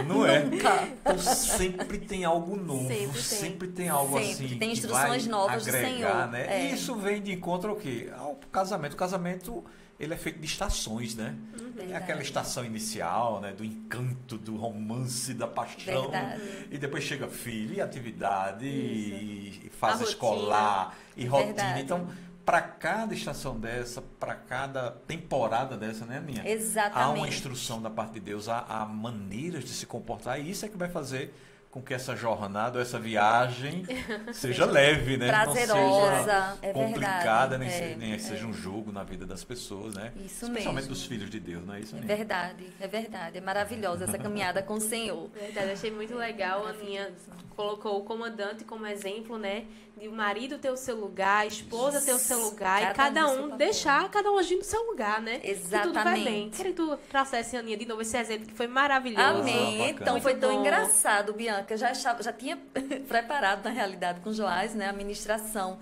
Não 0.07 0.25
é? 0.25 0.43
nunca. 0.43 0.87
Então 1.01 1.17
sempre 1.19 1.99
tem 1.99 2.23
algo 2.23 2.55
novo, 2.55 2.87
Sempre 2.87 3.21
sempre 3.21 3.67
tem. 3.67 3.75
tem, 3.75 3.89
algo 3.89 4.17
Sempre. 4.17 4.45
assim. 4.45 4.57
Tem 4.57 4.71
instruções 4.71 5.27
novas 5.27 5.65
do 5.65 5.69
agregar, 5.69 5.89
Senhor. 5.89 6.27
Né? 6.27 6.45
É. 6.47 6.69
E 6.69 6.73
isso 6.73 6.95
vem 6.95 7.21
de 7.21 7.33
encontro 7.33 7.71
ao 7.71 7.75
quê? 7.75 8.09
Ao 8.17 8.35
casamento. 8.49 8.93
O 8.93 8.95
casamento 8.95 9.65
ele 10.01 10.15
é 10.15 10.17
feito 10.17 10.39
de 10.39 10.45
estações, 10.47 11.15
né? 11.15 11.35
É 11.53 11.57
Verdade. 11.57 11.93
aquela 11.93 12.21
estação 12.21 12.65
inicial, 12.65 13.39
né? 13.39 13.53
Do 13.53 13.63
encanto, 13.63 14.35
do 14.35 14.55
romance, 14.55 15.31
da 15.33 15.47
paixão. 15.47 16.09
Verdade. 16.09 16.41
E 16.71 16.77
depois 16.77 17.03
chega 17.03 17.27
filho, 17.27 17.75
e 17.75 17.81
atividade, 17.81 18.65
e, 18.65 19.61
e 19.65 19.69
fase 19.69 20.03
rotina. 20.03 20.09
escolar, 20.09 20.97
e 21.15 21.25
rotina. 21.25 21.53
Verdade. 21.53 21.81
Então, 21.81 22.07
para 22.43 22.61
cada 22.61 23.13
estação 23.13 23.59
dessa, 23.59 24.01
para 24.01 24.33
cada 24.33 24.89
temporada 24.91 25.77
dessa, 25.77 26.03
né, 26.03 26.19
minha? 26.19 26.41
Há 26.41 26.45
uma 26.45 26.49
Exatamente. 26.49 27.29
instrução 27.29 27.79
da 27.79 27.89
parte 27.89 28.13
de 28.13 28.21
Deus, 28.21 28.49
há, 28.49 28.65
há 28.67 28.85
maneiras 28.85 29.63
de 29.63 29.69
se 29.69 29.85
comportar, 29.85 30.39
e 30.41 30.49
isso 30.49 30.65
é 30.65 30.69
que 30.69 30.77
vai 30.77 30.89
fazer 30.89 31.31
com 31.71 31.81
que 31.81 31.93
essa 31.93 32.15
jornada, 32.17 32.77
ou 32.77 32.81
essa 32.81 32.99
viagem, 32.99 33.85
seja 34.33 34.65
leve, 34.65 35.15
né? 35.15 35.27
Não 35.31 35.33
Prazerosa, 35.33 36.21
seja 36.21 36.57
é 36.61 36.73
complicada, 36.73 37.57
verdade. 37.57 37.57
nem, 37.57 37.69
se- 37.69 37.93
É, 37.93 37.95
nem 37.97 38.13
é. 38.13 38.17
seja 38.17 38.45
um 38.45 38.53
jogo 38.53 38.91
na 38.91 39.03
vida 39.05 39.25
das 39.25 39.43
pessoas, 39.43 39.93
né? 39.95 40.11
Isso 40.17 40.45
Especialmente 40.45 40.83
mesmo. 40.83 40.89
dos 40.89 41.05
filhos 41.05 41.29
de 41.29 41.39
Deus, 41.39 41.65
não 41.65 41.73
é 41.73 41.79
isso? 41.79 41.95
É 41.95 42.01
verdade, 42.01 42.65
é 42.79 42.87
verdade. 42.87 43.37
É 43.37 43.41
maravilhosa 43.41 44.03
essa 44.03 44.17
caminhada 44.17 44.61
com 44.61 44.73
o 44.73 44.81
Senhor. 44.81 45.29
Verdade, 45.33 45.71
achei 45.71 45.91
muito 45.91 46.13
legal. 46.13 46.65
A 46.67 46.71
Aninha 46.71 47.09
colocou 47.55 47.99
o 47.99 48.03
comandante 48.03 48.63
como 48.65 48.85
exemplo, 48.85 49.37
né? 49.37 49.63
De 49.97 50.07
o 50.07 50.11
marido 50.11 50.57
ter 50.57 50.71
o 50.71 50.77
seu 50.77 50.95
lugar, 50.95 51.41
a 51.41 51.45
esposa 51.45 52.01
ter 52.01 52.13
o 52.13 52.17
seu 52.17 52.39
lugar 52.39 52.81
e 52.81 52.85
Cada 52.87 52.93
cada 52.95 53.27
um 53.27 53.53
um 53.53 53.57
deixar 53.57 54.09
cada 54.09 54.31
um 54.31 54.37
agir 54.39 54.55
no 54.55 54.63
seu 54.63 54.81
lugar, 54.87 55.21
né? 55.21 55.39
E 55.43 55.53
tudo 55.53 55.69
vai 55.69 55.81
Exatamente. 55.83 56.23
bem. 56.23 56.49
Queria 56.49 56.71
que 56.71 56.77
tu 56.77 56.97
trouxesse, 57.09 57.55
Aninha, 57.55 57.77
de 57.77 57.85
novo 57.85 58.01
esse 58.01 58.17
exemplo 58.17 58.47
que 58.47 58.53
foi 58.53 58.65
maravilhoso. 58.67 59.21
Amém. 59.41 59.77
bacana. 59.77 59.89
Então 60.01 60.13
Muito 60.13 60.23
foi 60.23 60.35
tão 60.35 60.53
bom. 60.55 60.59
engraçado, 60.61 61.33
Bianca. 61.33 61.60
Já, 61.75 61.91
estava, 61.91 62.21
já 62.23 62.33
tinha 62.33 62.57
preparado, 63.07 63.63
na 63.63 63.69
realidade, 63.69 64.19
com 64.21 64.29
o 64.29 64.33
Joás, 64.33 64.73
né? 64.73 64.89
A 64.89 64.93
ministração. 64.93 65.79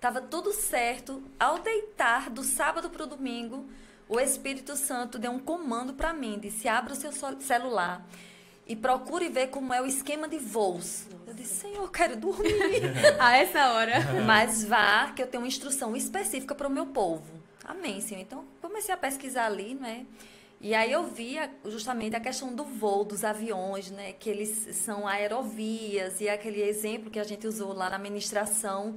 Tava 0.00 0.20
tudo 0.20 0.52
certo. 0.52 1.22
Ao 1.38 1.58
deitar 1.58 2.30
do 2.30 2.42
sábado 2.42 2.90
para 2.90 3.04
o 3.04 3.06
domingo, 3.06 3.66
o 4.08 4.18
Espírito 4.18 4.76
Santo 4.76 5.18
deu 5.18 5.30
um 5.32 5.38
comando 5.38 5.92
para 5.92 6.12
mim. 6.12 6.38
Disse, 6.40 6.68
abra 6.68 6.92
o 6.92 6.96
seu 6.96 7.12
celular 7.40 8.06
e 8.66 8.76
procure 8.76 9.28
ver 9.28 9.48
como 9.48 9.72
é 9.72 9.80
o 9.80 9.86
esquema 9.86 10.28
de 10.28 10.38
voos. 10.38 11.06
Eu 11.26 11.34
disse, 11.34 11.62
Senhor, 11.62 11.82
eu 11.82 11.88
quero 11.88 12.16
dormir. 12.16 12.82
A 13.18 13.36
essa 13.36 13.72
hora. 13.72 13.94
Mas 14.26 14.62
vá, 14.62 15.12
que 15.16 15.22
eu 15.22 15.26
tenho 15.26 15.42
uma 15.42 15.48
instrução 15.48 15.96
específica 15.96 16.54
para 16.54 16.68
o 16.68 16.70
meu 16.70 16.86
povo. 16.86 17.24
Amém, 17.64 18.00
Senhor. 18.00 18.20
Então, 18.20 18.44
comecei 18.60 18.94
a 18.94 18.96
pesquisar 18.96 19.46
ali, 19.46 19.74
né? 19.74 20.06
E 20.60 20.74
aí 20.74 20.90
eu 20.90 21.04
vi 21.04 21.38
a- 21.38 21.48
justamente 21.66 22.16
a 22.16 22.20
questão 22.20 22.52
do 22.54 22.64
voo 22.64 23.04
dos 23.04 23.22
aviões, 23.24 23.90
né? 23.90 24.12
Que 24.12 24.28
eles 24.28 24.76
são 24.76 25.06
aerovias 25.06 26.20
e 26.20 26.28
aquele 26.28 26.60
exemplo 26.62 27.10
que 27.10 27.18
a 27.18 27.24
gente 27.24 27.46
usou 27.46 27.72
lá 27.72 27.88
na 27.88 27.98
ministração. 27.98 28.96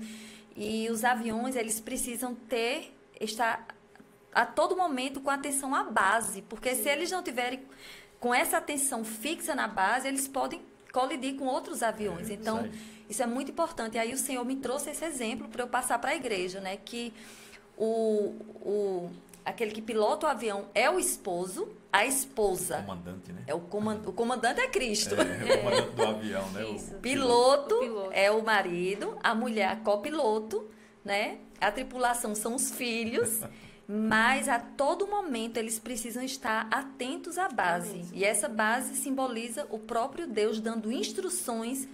E 0.56 0.90
os 0.90 1.04
aviões, 1.04 1.56
eles 1.56 1.80
precisam 1.80 2.34
ter, 2.36 2.94
estar 3.20 3.66
a 4.34 4.46
todo 4.46 4.76
momento 4.76 5.22
com 5.22 5.30
atenção 5.30 5.76
à 5.76 5.84
base, 5.84 6.42
porque 6.44 6.74
se 6.76 6.90
eles 6.90 7.12
não 7.12 7.22
tiverem 7.22 7.62
com 8.20 8.34
essa 8.34 8.58
atenção 8.58 9.04
fixa 9.04 9.54
na 9.54 9.68
base, 9.68 10.08
eles 10.08 10.28
podem 10.28 10.62
colidir 10.92 11.36
com 11.36 11.46
outros 11.46 11.84
aviões. 11.84 12.30
É, 12.30 12.34
então, 12.34 12.66
isso 12.66 12.92
isso 13.12 13.22
é 13.24 13.26
muito 13.26 13.52
importante. 13.52 13.96
E 13.96 14.00
aí 14.00 14.14
o 14.14 14.18
Senhor 14.18 14.44
me 14.46 14.56
trouxe 14.56 14.90
esse 14.90 15.04
exemplo 15.04 15.48
para 15.50 15.64
eu 15.64 15.68
passar 15.68 16.00
para 16.00 16.12
a 16.12 16.16
igreja, 16.16 16.62
né? 16.62 16.78
Que 16.78 17.14
o, 17.78 18.34
o, 18.62 19.12
aquele 19.46 19.72
que 19.72 19.82
pilota 19.82 20.28
o 20.28 20.30
avião 20.30 20.66
é 20.74 20.90
o 20.90 21.00
esposo, 21.00 21.68
a 21.92 22.06
esposa 22.06 22.78
Comandante, 22.84 23.34
né? 23.34 23.44
é 23.48 23.54
o, 23.54 23.60
coman, 23.60 24.02
o 24.06 24.14
comandante 24.14 24.62
é 24.62 24.68
Cristo. 24.68 25.16
É, 25.16 25.54
o 25.54 25.58
comandante 25.60 25.92
do 25.96 26.04
avião, 26.06 26.50
né? 26.52 26.64
O. 26.66 27.00
Piloto, 27.00 27.76
O 27.76 27.80
piloto. 27.80 28.10
é 28.14 28.32
o 28.32 28.44
marido, 28.44 29.18
a 29.24 29.34
mulher 29.36 29.70
a 29.70 29.76
copiloto, 29.76 30.66
né? 31.04 31.40
A 31.60 31.72
tripulação 31.72 32.34
são 32.34 32.56
os 32.56 32.72
filhos, 32.72 33.42
mas 33.88 34.48
a 34.48 34.58
todo 34.60 35.06
momento 35.08 35.58
eles 35.58 35.78
precisam 35.80 36.24
estar 36.24 36.68
atentos 36.72 37.38
à 37.38 37.50
base. 37.50 37.94
mesmo. 37.98 38.16
E 38.16 38.24
essa 38.24 38.48
base 38.48 38.96
simboliza 38.96 39.68
o 39.70 39.78
próprio 39.78 40.26
Deus 40.28 40.60
dando 40.60 40.92
instruções 40.92 41.88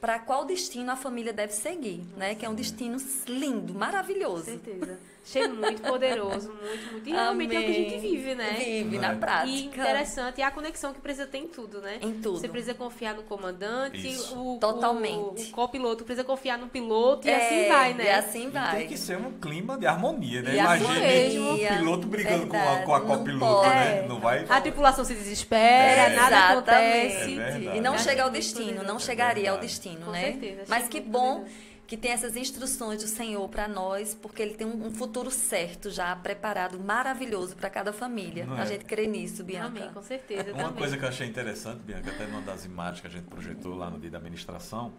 para 0.00 0.18
qual 0.18 0.44
destino 0.46 0.90
a 0.90 0.96
família 0.96 1.32
deve 1.32 1.52
seguir, 1.52 2.02
né? 2.16 2.34
Que 2.34 2.44
é 2.44 2.48
um 2.48 2.54
destino 2.54 2.96
lindo, 3.26 3.72
Com 3.72 3.78
maravilhoso. 3.78 4.44
certeza. 4.44 4.98
Achei 5.22 5.46
muito 5.48 5.82
poderoso, 5.82 6.48
muito, 6.48 6.92
muito. 6.92 7.08
E 7.08 7.12
realmente 7.12 7.54
é 7.54 7.58
o 7.58 7.62
que 7.62 7.68
a 7.68 7.72
gente 7.74 7.94
Amém. 7.96 8.00
vive, 8.00 8.34
né? 8.34 8.50
Vive 8.58 8.96
Não 8.98 9.02
na 9.08 9.14
prática. 9.16 9.48
E 9.54 9.64
interessante, 9.66 10.40
é 10.40 10.44
a 10.44 10.50
conexão 10.50 10.94
que 10.94 11.00
precisa 11.00 11.26
ter 11.26 11.38
em 11.38 11.46
tudo, 11.46 11.80
né? 11.80 11.98
Em 12.00 12.14
tudo. 12.14 12.38
Você 12.38 12.48
precisa 12.48 12.72
confiar 12.74 13.14
no 13.14 13.22
comandante, 13.24 14.08
Isso. 14.08 14.34
o, 14.36 14.58
Totalmente. 14.58 15.42
o, 15.44 15.48
o 15.48 15.50
copiloto 15.50 16.04
precisa 16.04 16.24
confiar 16.24 16.56
no 16.58 16.68
piloto 16.68 17.28
e 17.28 17.30
É, 17.30 17.36
assim 17.36 17.68
vai, 17.68 17.94
né? 17.94 18.04
E 18.04 18.08
assim 18.10 18.46
E 18.46 18.50
vai. 18.50 18.76
tem 18.78 18.88
que 18.88 18.96
ser 18.96 19.18
um 19.18 19.32
clima 19.32 19.76
de 19.78 19.86
harmonia, 19.86 20.40
né? 20.42 20.54
E 20.54 20.58
Imagine 20.58 21.00
mesmo. 21.00 21.52
o 21.52 21.58
piloto 21.58 22.06
brigando 22.06 22.46
com 22.46 22.56
a, 22.56 22.76
com 22.78 22.94
a 22.94 23.00
copiloto, 23.02 23.68
né? 23.68 24.06
Não 24.08 24.18
vai. 24.20 24.46
A 24.48 24.60
tripulação 24.60 25.04
se 25.04 25.14
desespera, 25.14 26.12
É. 26.12 26.16
nada 26.16 26.52
Exatamente. 26.52 27.14
acontece. 27.34 27.68
É. 27.68 27.76
E 27.76 27.80
não 27.80 27.98
chega 27.98 28.22
ao 28.22 28.30
destino, 28.30 28.82
não 28.82 28.96
É 28.96 29.00
chegaria 29.00 29.50
ao 29.52 29.58
destino, 29.58 30.06
Com 30.06 30.10
né? 30.12 30.22
certeza, 30.32 30.62
Mas 30.66 30.88
que 30.88 30.98
bom 31.00 31.40
poderoso. 31.40 31.69
Que 31.90 31.96
tem 31.96 32.12
essas 32.12 32.36
instruções 32.36 33.02
do 33.02 33.08
Senhor 33.08 33.48
para 33.48 33.66
nós, 33.66 34.14
porque 34.14 34.40
Ele 34.40 34.54
tem 34.54 34.64
um 34.64 34.86
um 34.86 34.92
futuro 34.92 35.28
certo 35.28 35.90
já 35.90 36.14
preparado, 36.14 36.78
maravilhoso 36.78 37.56
para 37.56 37.68
cada 37.68 37.92
família. 37.92 38.46
Não 38.46 38.54
A 38.54 38.62
é? 38.62 38.66
gente 38.66 38.84
crê 38.84 39.08
nisso, 39.08 39.42
Bianca. 39.42 39.66
Amém, 39.66 39.92
com 39.92 40.00
certeza. 40.00 40.52
Uma 40.52 40.62
também. 40.62 40.74
coisa 40.76 40.96
que 40.96 41.04
eu 41.04 41.08
achei 41.08 41.26
interessante, 41.26 41.80
Bianca, 41.80 42.12
até 42.12 42.28
numa 42.28 42.42
das 42.42 42.64
imagens 42.64 43.00
que 43.00 43.08
a 43.08 43.10
gente 43.10 43.24
projetou 43.24 43.74
lá 43.74 43.90
no 43.90 43.98
dia 43.98 44.08
da 44.08 44.18
administração, 44.18 44.92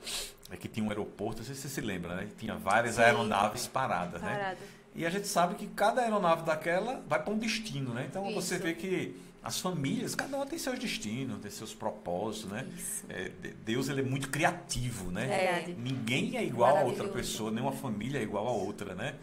é 0.52 0.58
que 0.58 0.68
tinha 0.68 0.86
um 0.86 0.90
aeroporto, 0.90 1.38
não 1.38 1.46
sei 1.46 1.56
se 1.56 1.62
você 1.62 1.70
se 1.70 1.80
lembra, 1.80 2.14
né? 2.14 2.28
Tinha 2.38 2.56
várias 2.58 2.96
Sim. 2.96 3.04
aeronaves 3.04 3.68
paradas, 3.68 4.22
né? 4.22 4.58
E 4.94 5.06
a 5.06 5.10
gente 5.10 5.30
sabe 5.30 5.56
que 5.56 5.68
cada 5.68 6.02
aeronave 6.02 6.44
daquela 6.44 7.02
vai 7.08 7.24
para 7.24 7.34
um 7.34 7.38
destino, 7.38 7.94
né? 7.94 8.06
Então 8.10 8.34
você 8.34 8.56
Isso. 8.56 8.64
vê 8.64 8.74
que 8.74 9.16
as 9.44 9.60
famílias, 9.60 10.14
cada 10.14 10.38
uma 10.38 10.46
tem 10.46 10.60
seus 10.60 10.78
destinos, 10.78 11.40
tem 11.42 11.50
seus 11.50 11.74
propósitos, 11.74 12.52
né? 12.52 12.68
É, 13.10 13.30
de- 13.42 13.54
Deus 13.66 13.90
ele 13.90 14.02
é 14.02 14.04
muito 14.04 14.30
criativo, 14.30 15.10
né? 15.12 15.26
Verdade. 15.26 15.76
Ninguém 15.80 16.38
é 16.38 16.44
igual 16.44 16.78
a 16.78 16.82
outra 16.82 17.08
pessoa, 17.08 17.50
nenhuma 17.52 17.72
família 17.72 18.20
é 18.20 18.22
igual 18.24 18.48
a 18.48 18.52
outra, 18.52 18.94
né? 18.94 19.16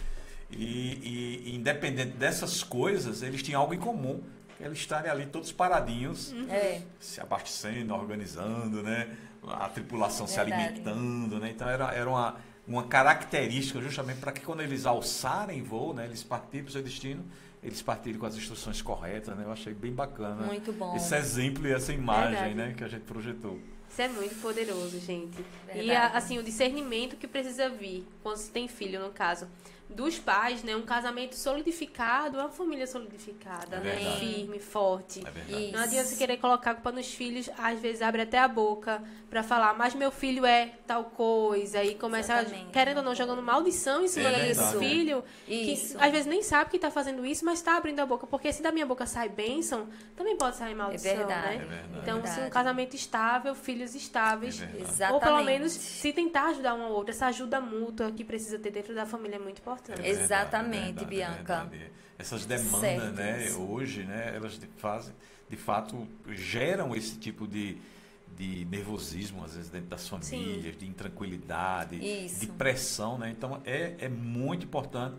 E, 0.51 1.43
e, 1.47 1.55
independente 1.55 2.17
dessas 2.17 2.63
coisas, 2.65 3.23
eles 3.23 3.43
tinham 3.43 3.61
algo 3.61 3.75
em 3.75 3.79
comum. 3.79 4.21
Eles 4.61 4.79
estarem 4.79 5.09
ali 5.11 5.27
todos 5.27 5.53
paradinhos, 5.53 6.33
É. 6.49 6.83
se 6.99 7.21
abastecendo, 7.21 7.95
organizando, 7.95 8.83
né? 8.83 9.17
A 9.47 9.69
tripulação 9.69 10.27
se 10.27 10.41
alimentando, 10.41 11.39
né? 11.39 11.51
Então 11.51 11.69
era, 11.69 11.93
era 11.95 12.11
uma, 12.11 12.37
uma 12.67 12.83
característica 12.83 13.81
justamente 13.81 14.19
para 14.19 14.33
que 14.33 14.41
quando 14.41 14.63
eles 14.63 14.85
alçarem 14.85 15.63
voo, 15.63 15.95
né? 15.95 16.07
Eles 16.07 16.25
partirem 16.25 16.65
para 16.65 16.71
o 16.71 16.73
seu 16.73 16.83
destino, 16.83 17.25
eles 17.63 17.83
partirem 17.83 18.19
com 18.19 18.27
as 18.27 18.37
instruções 18.37 18.81
corretas, 18.83 19.37
né? 19.37 19.45
Eu 19.45 19.53
achei 19.53 19.75
bem 19.75 19.93
bacana. 19.93 20.47
Muito 20.47 20.73
bom. 20.73 20.95
Esse 20.97 21.15
exemplo 21.17 21.67
e 21.67 21.73
essa 21.73 21.93
imagem, 21.93 22.31
Verdade. 22.35 22.55
né? 22.55 22.75
Que 22.77 22.85
a 22.85 22.89
gente 22.89 23.03
projetou. 23.03 23.59
Isso 23.91 24.03
é 24.03 24.09
muito 24.09 24.35
poderoso, 24.41 24.99
gente. 25.01 25.41
E 25.71 25.73
Verdade. 25.73 25.91
a- 25.93 26.07
assim, 26.19 26.39
o 26.39 26.43
discernimento 26.43 27.17
que 27.17 27.27
precisa 27.27 27.69
vir 27.69 28.07
quando 28.23 28.37
se 28.37 28.51
tem 28.51 28.69
filho, 28.69 29.01
no 29.01 29.11
caso, 29.11 29.49
dos 29.89 30.19
pais, 30.19 30.63
né? 30.63 30.77
Um 30.77 30.83
casamento 30.83 31.35
solidificado, 31.35 32.39
uma 32.39 32.49
família 32.51 32.87
solidificada, 32.87 33.77
É 33.77 33.81
né? 33.81 34.17
Firme, 34.19 34.59
forte. 34.59 35.23
É. 35.49 35.71
Não 35.73 35.81
adianta 35.81 36.09
você 36.09 36.17
querer 36.17 36.37
colocar 36.37 36.73
a 36.73 36.75
culpa 36.75 36.93
nos 36.93 37.13
filhos, 37.13 37.49
às 37.59 37.79
vezes 37.81 38.03
abre 38.03 38.23
até 38.23 38.39
a 38.39 38.47
boca 38.49 39.03
pra 39.31 39.43
falar, 39.43 39.75
mas 39.75 39.95
meu 39.95 40.11
filho 40.11 40.45
é 40.47 40.73
tal 40.87 41.05
coisa, 41.05 41.83
e 41.83 41.95
começa, 41.95 42.33
Exatamente. 42.41 42.71
querendo 42.71 42.99
ou 42.99 43.03
não, 43.03 43.15
jogando 43.15 43.43
maldição 43.43 44.03
em 44.05 44.09
cima 44.09 44.29
É 44.29 44.47
desse 44.49 44.79
filho, 44.79 45.23
Isso. 45.47 45.97
que 45.99 46.05
às 46.05 46.11
vezes 46.13 46.27
nem 46.27 46.43
sabe 46.43 46.71
que 46.71 46.79
tá 46.79 46.91
fazendo 46.91 47.25
isso, 47.27 47.45
mas 47.45 47.61
tá 47.61 47.77
abrindo 47.77 48.01
a 48.01 48.07
boca, 48.07 48.27
porque 48.27 48.53
se 48.53 48.63
da 48.63 48.73
minha 48.73 48.87
boca 48.87 49.05
sai 49.07 49.29
bênção, 49.29 49.89
também 50.17 50.37
pode 50.37 50.57
sair 50.57 50.75
maldição, 50.75 51.15
verdade. 51.17 51.47
né? 51.47 51.55
É 51.55 51.59
verdade. 51.67 51.99
Então, 52.03 52.27
se 52.27 52.41
um 52.41 52.51
casamento 52.51 52.95
estável, 52.95 53.55
filhos 53.55 53.95
estáveis, 53.95 54.63
É 55.01 55.11
ou 55.13 55.21
pelo 55.21 55.43
menos 55.43 55.73
se 55.73 56.13
tentar 56.13 56.47
ajudar 56.49 56.75
um 56.75 56.83
ao 56.85 56.93
outro, 56.93 57.11
essa 57.11 57.27
ajuda 57.27 57.61
mútua 57.61 58.11
que 58.13 58.25
precisa 58.25 58.59
ter 58.59 58.71
dentro 58.71 58.95
da 58.95 59.05
família 59.05 59.37
é 59.37 59.39
muito 59.39 59.59
importante. 59.59 59.78
É 59.89 59.95
verdade, 59.95 60.09
Exatamente, 60.23 60.81
é 60.81 60.83
verdade, 60.85 61.05
é 61.05 61.09
Bianca. 61.09 61.65
verdade. 61.65 61.93
Essas 62.19 62.45
demandas, 62.45 62.81
Certo. 62.81 63.15
né, 63.15 63.51
hoje, 63.53 64.03
né, 64.05 64.33
elas 64.35 64.59
de, 64.59 64.67
fazem, 64.79 65.15
de 65.49 65.57
fato 65.57 66.07
geram 66.31 66.95
esse 66.97 67.17
tipo 67.17 67.47
de, 67.47 67.77
de 68.37 68.65
nervosismo, 68.65 69.45
às 69.45 69.55
vezes, 69.55 69.71
dentro 69.71 69.89
das 69.89 70.09
famílias, 70.09 70.77
de 70.77 70.87
intranquilidade, 70.87 71.97
Isso. 71.97 72.41
de 72.41 72.47
pressão, 72.49 73.19
né? 73.19 73.31
Então, 73.31 73.61
é, 73.65 73.95
é 74.01 74.09
muito 74.09 74.65
importante. 74.67 75.17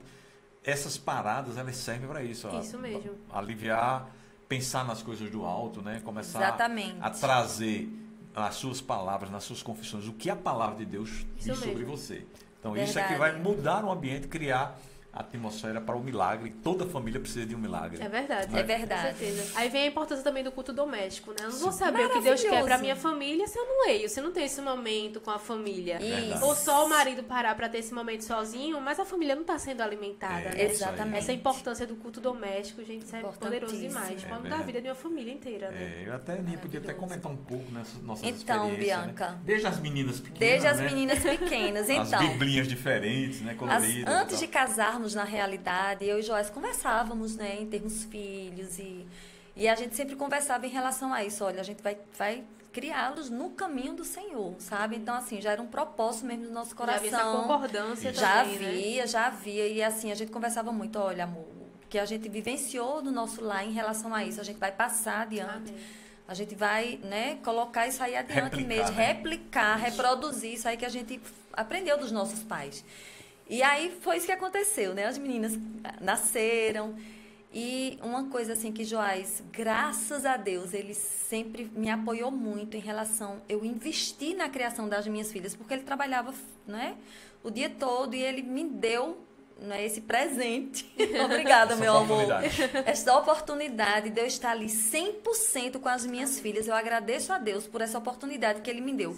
Essas 0.64 0.98
paradas, 0.98 1.58
elas 1.58 1.76
servem 1.78 2.08
para 2.08 2.22
isso. 2.22 2.48
ó, 2.52 2.60
Isso 2.60 2.78
mesmo. 2.78 3.12
Aliviar, 3.32 4.10
pensar 4.50 4.84
nas 4.86 5.02
coisas 5.02 5.30
do 5.32 5.46
alto, 5.46 5.82
né? 5.82 6.02
Começar 6.04 6.40
Exatamente. 6.40 6.98
a 7.00 7.10
trazer 7.10 7.88
nas 8.36 8.56
suas 8.56 8.82
palavras, 8.82 9.32
nas 9.32 9.44
suas 9.46 9.64
confissões, 9.64 10.06
o 10.08 10.14
que 10.14 10.30
a 10.30 10.36
palavra 10.36 10.76
de 10.78 10.86
Deus 10.86 11.26
diz 11.38 11.46
Isso 11.48 11.56
sobre 11.56 11.76
mesmo. 11.80 11.96
você. 11.96 12.26
Então, 12.60 12.76
isso 12.76 13.00
é 13.00 13.04
que 13.04 13.10
Verdade. 13.10 13.34
vai 13.34 13.42
mudar 13.42 13.86
o 13.86 13.92
ambiente, 13.92 14.28
criar 14.28 14.78
atmosfera 15.12 15.82
para 15.82 15.96
o 15.96 16.04
milagre. 16.04 16.52
Toda 16.64 16.86
família 16.86 17.20
precisa 17.20 17.46
de 17.46 17.56
um 17.56 17.58
milagre. 17.60 18.02
É 18.04 18.08
verdade. 18.08 18.58
É 18.58 18.64
verdade. 18.64 19.14
Com 19.14 19.18
certeza. 19.18 19.52
Aí 19.60 19.70
vem 19.70 19.84
a 19.84 19.88
importância 19.88 20.24
também 20.24 20.44
do 20.44 20.52
culto 20.52 20.72
doméstico, 20.72 21.32
né? 21.32 21.38
Eu 21.42 21.50
não 21.52 21.58
vou 21.60 21.72
saber 21.72 22.06
o 22.06 22.10
que 22.10 22.22
Deus 22.22 22.42
quer 22.42 22.50
pra 22.50 22.56
Maravilhoso. 22.62 22.82
minha 22.84 22.96
família 22.96 23.48
se 23.48 23.58
eu 23.58 23.66
não 23.66 23.86
leio, 23.88 24.08
se 24.10 24.20
eu 24.20 24.24
não 24.24 24.32
tenho 24.32 24.46
esse 24.46 24.62
momento 24.62 25.20
com 25.20 25.32
a 25.32 25.40
família. 25.40 26.00
Isso. 26.02 26.46
Ou 26.46 26.56
só 26.56 26.86
o 26.86 26.90
marido 26.90 27.24
parar 27.24 27.56
pra 27.56 27.68
ter 27.68 27.80
esse 27.80 27.94
momento 27.94 28.24
sozinho, 28.24 28.80
mas 28.80 29.00
a 29.00 29.06
família 29.06 29.36
não 29.36 29.44
tá 29.44 29.58
sendo 29.58 29.82
alimentada, 29.82 30.50
É, 30.50 30.56
né? 30.56 30.64
Exatamente. 30.66 31.18
Essa 31.18 31.34
importância 31.34 31.86
do 31.88 31.96
culto 31.96 32.22
doméstico, 32.22 32.84
gente, 32.84 33.06
isso 33.06 33.16
é 33.16 33.22
poderoso 33.22 33.76
demais. 33.78 34.24
É 34.24 34.28
Pode 34.28 34.44
mudar 34.44 34.60
a 34.60 34.62
vida 34.64 34.82
de 34.82 34.88
uma 34.88 34.96
família 34.96 35.34
inteira, 35.34 35.72
né? 35.72 36.04
É, 36.04 36.08
eu 36.08 36.14
até 36.16 36.40
nem 36.42 36.58
podia 36.58 36.80
até 36.80 36.94
comentar 36.94 37.32
um 37.32 37.38
pouco 37.38 37.72
nessas 37.72 38.02
nossas 38.04 38.24
Então, 38.28 38.70
experiências. 38.70 38.80
Bianca. 39.06 39.30
Né? 39.32 39.40
Desde 39.44 39.68
as 39.68 39.80
meninas 39.80 40.20
pequenas. 40.20 40.40
Desde 40.40 40.68
as 40.68 40.78
né? 40.80 40.86
meninas 40.90 41.20
pequenas. 41.20 41.90
As 41.90 42.08
Então, 42.08 42.20
biblinhas 42.28 42.68
diferentes, 42.68 43.42
né? 43.42 43.52
As- 43.52 43.58
Coloridas. 43.58 44.14
antes 44.14 44.42
e 44.42 44.48
de 44.48 44.48
tal. 44.54 44.99
Na 45.16 45.24
realidade, 45.24 46.06
eu 46.06 46.20
e 46.20 46.22
Joyce 46.22 46.52
conversávamos, 46.52 47.36
né, 47.36 47.58
em 47.62 47.68
termos 47.68 48.04
filhos 48.06 48.78
e, 48.80 49.06
e 49.56 49.68
a 49.68 49.76
gente 49.76 49.96
sempre 49.96 50.16
conversava 50.16 50.66
em 50.66 50.70
relação 50.70 51.14
a 51.14 51.24
isso. 51.24 51.44
Olha, 51.44 51.60
a 51.62 51.64
gente 51.64 51.82
vai, 51.82 51.98
vai 52.18 52.44
criá-los 52.72 53.30
no 53.30 53.50
caminho 53.50 53.94
do 53.94 54.06
Senhor, 54.06 54.56
sabe? 54.60 54.96
Então, 54.96 55.16
assim, 55.16 55.42
já 55.42 55.52
era 55.52 55.62
um 55.62 55.68
propósito 55.68 56.26
mesmo 56.26 56.46
do 56.46 56.52
nosso 56.52 56.72
Já 56.72 56.76
coração. 56.76 56.98
havia 57.08 57.18
essa 57.18 57.32
concordância 57.38 58.14
Já 58.14 58.44
também, 58.44 58.60
né? 58.60 58.68
havia, 58.70 59.08
já 59.08 59.26
havia. 59.28 59.68
E 59.68 59.82
assim, 59.84 60.12
a 60.12 60.16
gente 60.16 60.32
conversava 60.32 60.72
muito, 60.72 60.98
olha, 61.00 61.24
amor, 61.24 61.44
o 61.84 61.88
que 61.90 61.98
a 61.98 62.06
gente 62.06 62.30
vivenciou 62.30 63.02
no 63.02 63.12
nosso 63.12 63.44
lar 63.44 63.66
em 63.66 63.72
relação 63.72 64.14
a 64.14 64.24
isso, 64.24 64.40
a 64.40 64.44
gente 64.44 64.60
vai 64.60 64.72
passar 64.72 65.22
adiante. 65.22 65.72
Amém. 65.72 66.00
A 66.28 66.34
gente 66.36 66.54
vai, 66.54 67.00
né, 67.04 67.40
colocar 67.44 67.88
isso 67.88 68.04
aí 68.04 68.16
adiante 68.16 68.56
Replicar, 68.58 68.68
mesmo, 68.68 68.96
né? 68.96 69.08
replicar, 69.08 69.76
reproduzir 69.78 70.54
isso 70.54 70.68
aí 70.68 70.78
que 70.78 70.86
a 70.86 70.90
gente 70.90 71.20
aprendeu 71.52 71.98
dos 71.98 72.12
nossos 72.12 72.44
pais. 72.44 72.86
E 73.50 73.64
aí 73.64 73.98
foi 74.02 74.18
isso 74.18 74.26
que 74.28 74.32
aconteceu, 74.32 74.94
né? 74.94 75.06
As 75.06 75.18
meninas 75.18 75.58
nasceram 76.00 76.96
e 77.52 77.98
uma 78.04 78.26
coisa 78.26 78.54
assim 78.54 78.72
que 78.72 78.84
Joás, 78.84 79.42
graças 79.52 80.24
a 80.24 80.38
Deus, 80.38 80.72
ele 80.74 80.94
sempre 80.94 81.70
me 81.76 81.90
apoiou 81.90 82.30
muito 82.30 82.78
em 82.78 82.80
relação 82.80 83.42
eu 83.50 83.66
investi 83.66 84.36
na 84.36 84.50
criação 84.50 84.88
das 84.88 85.08
minhas 85.08 85.32
filhas, 85.32 85.56
porque 85.56 85.74
ele 85.74 85.84
trabalhava, 85.84 86.34
né, 86.68 86.96
o 87.44 87.50
dia 87.50 87.70
todo 87.70 88.14
e 88.14 88.22
ele 88.22 88.44
me 88.44 88.66
deu 88.66 89.18
né, 89.60 89.84
esse 89.84 90.02
presente. 90.02 90.86
Obrigada, 91.26 91.74
Essa 91.74 91.82
meu 91.82 91.98
amor 91.98 92.24
oportunidade. 92.24 92.90
essa 92.90 93.18
oportunidade 93.18 94.10
de 94.12 94.22
eu 94.22 94.28
estar 94.28 94.52
ali 94.52 94.68
100% 94.68 95.80
com 95.80 95.90
as 95.90 96.06
minhas 96.06 96.40
filhas. 96.40 96.68
Eu 96.68 96.76
agradeço 96.76 97.34
a 97.34 97.40
Deus 97.40 97.66
por 97.66 97.82
essa 97.82 97.98
oportunidade 97.98 98.62
que 98.62 98.70
Ele 98.70 98.80
me 98.80 98.94
deu. 98.94 99.18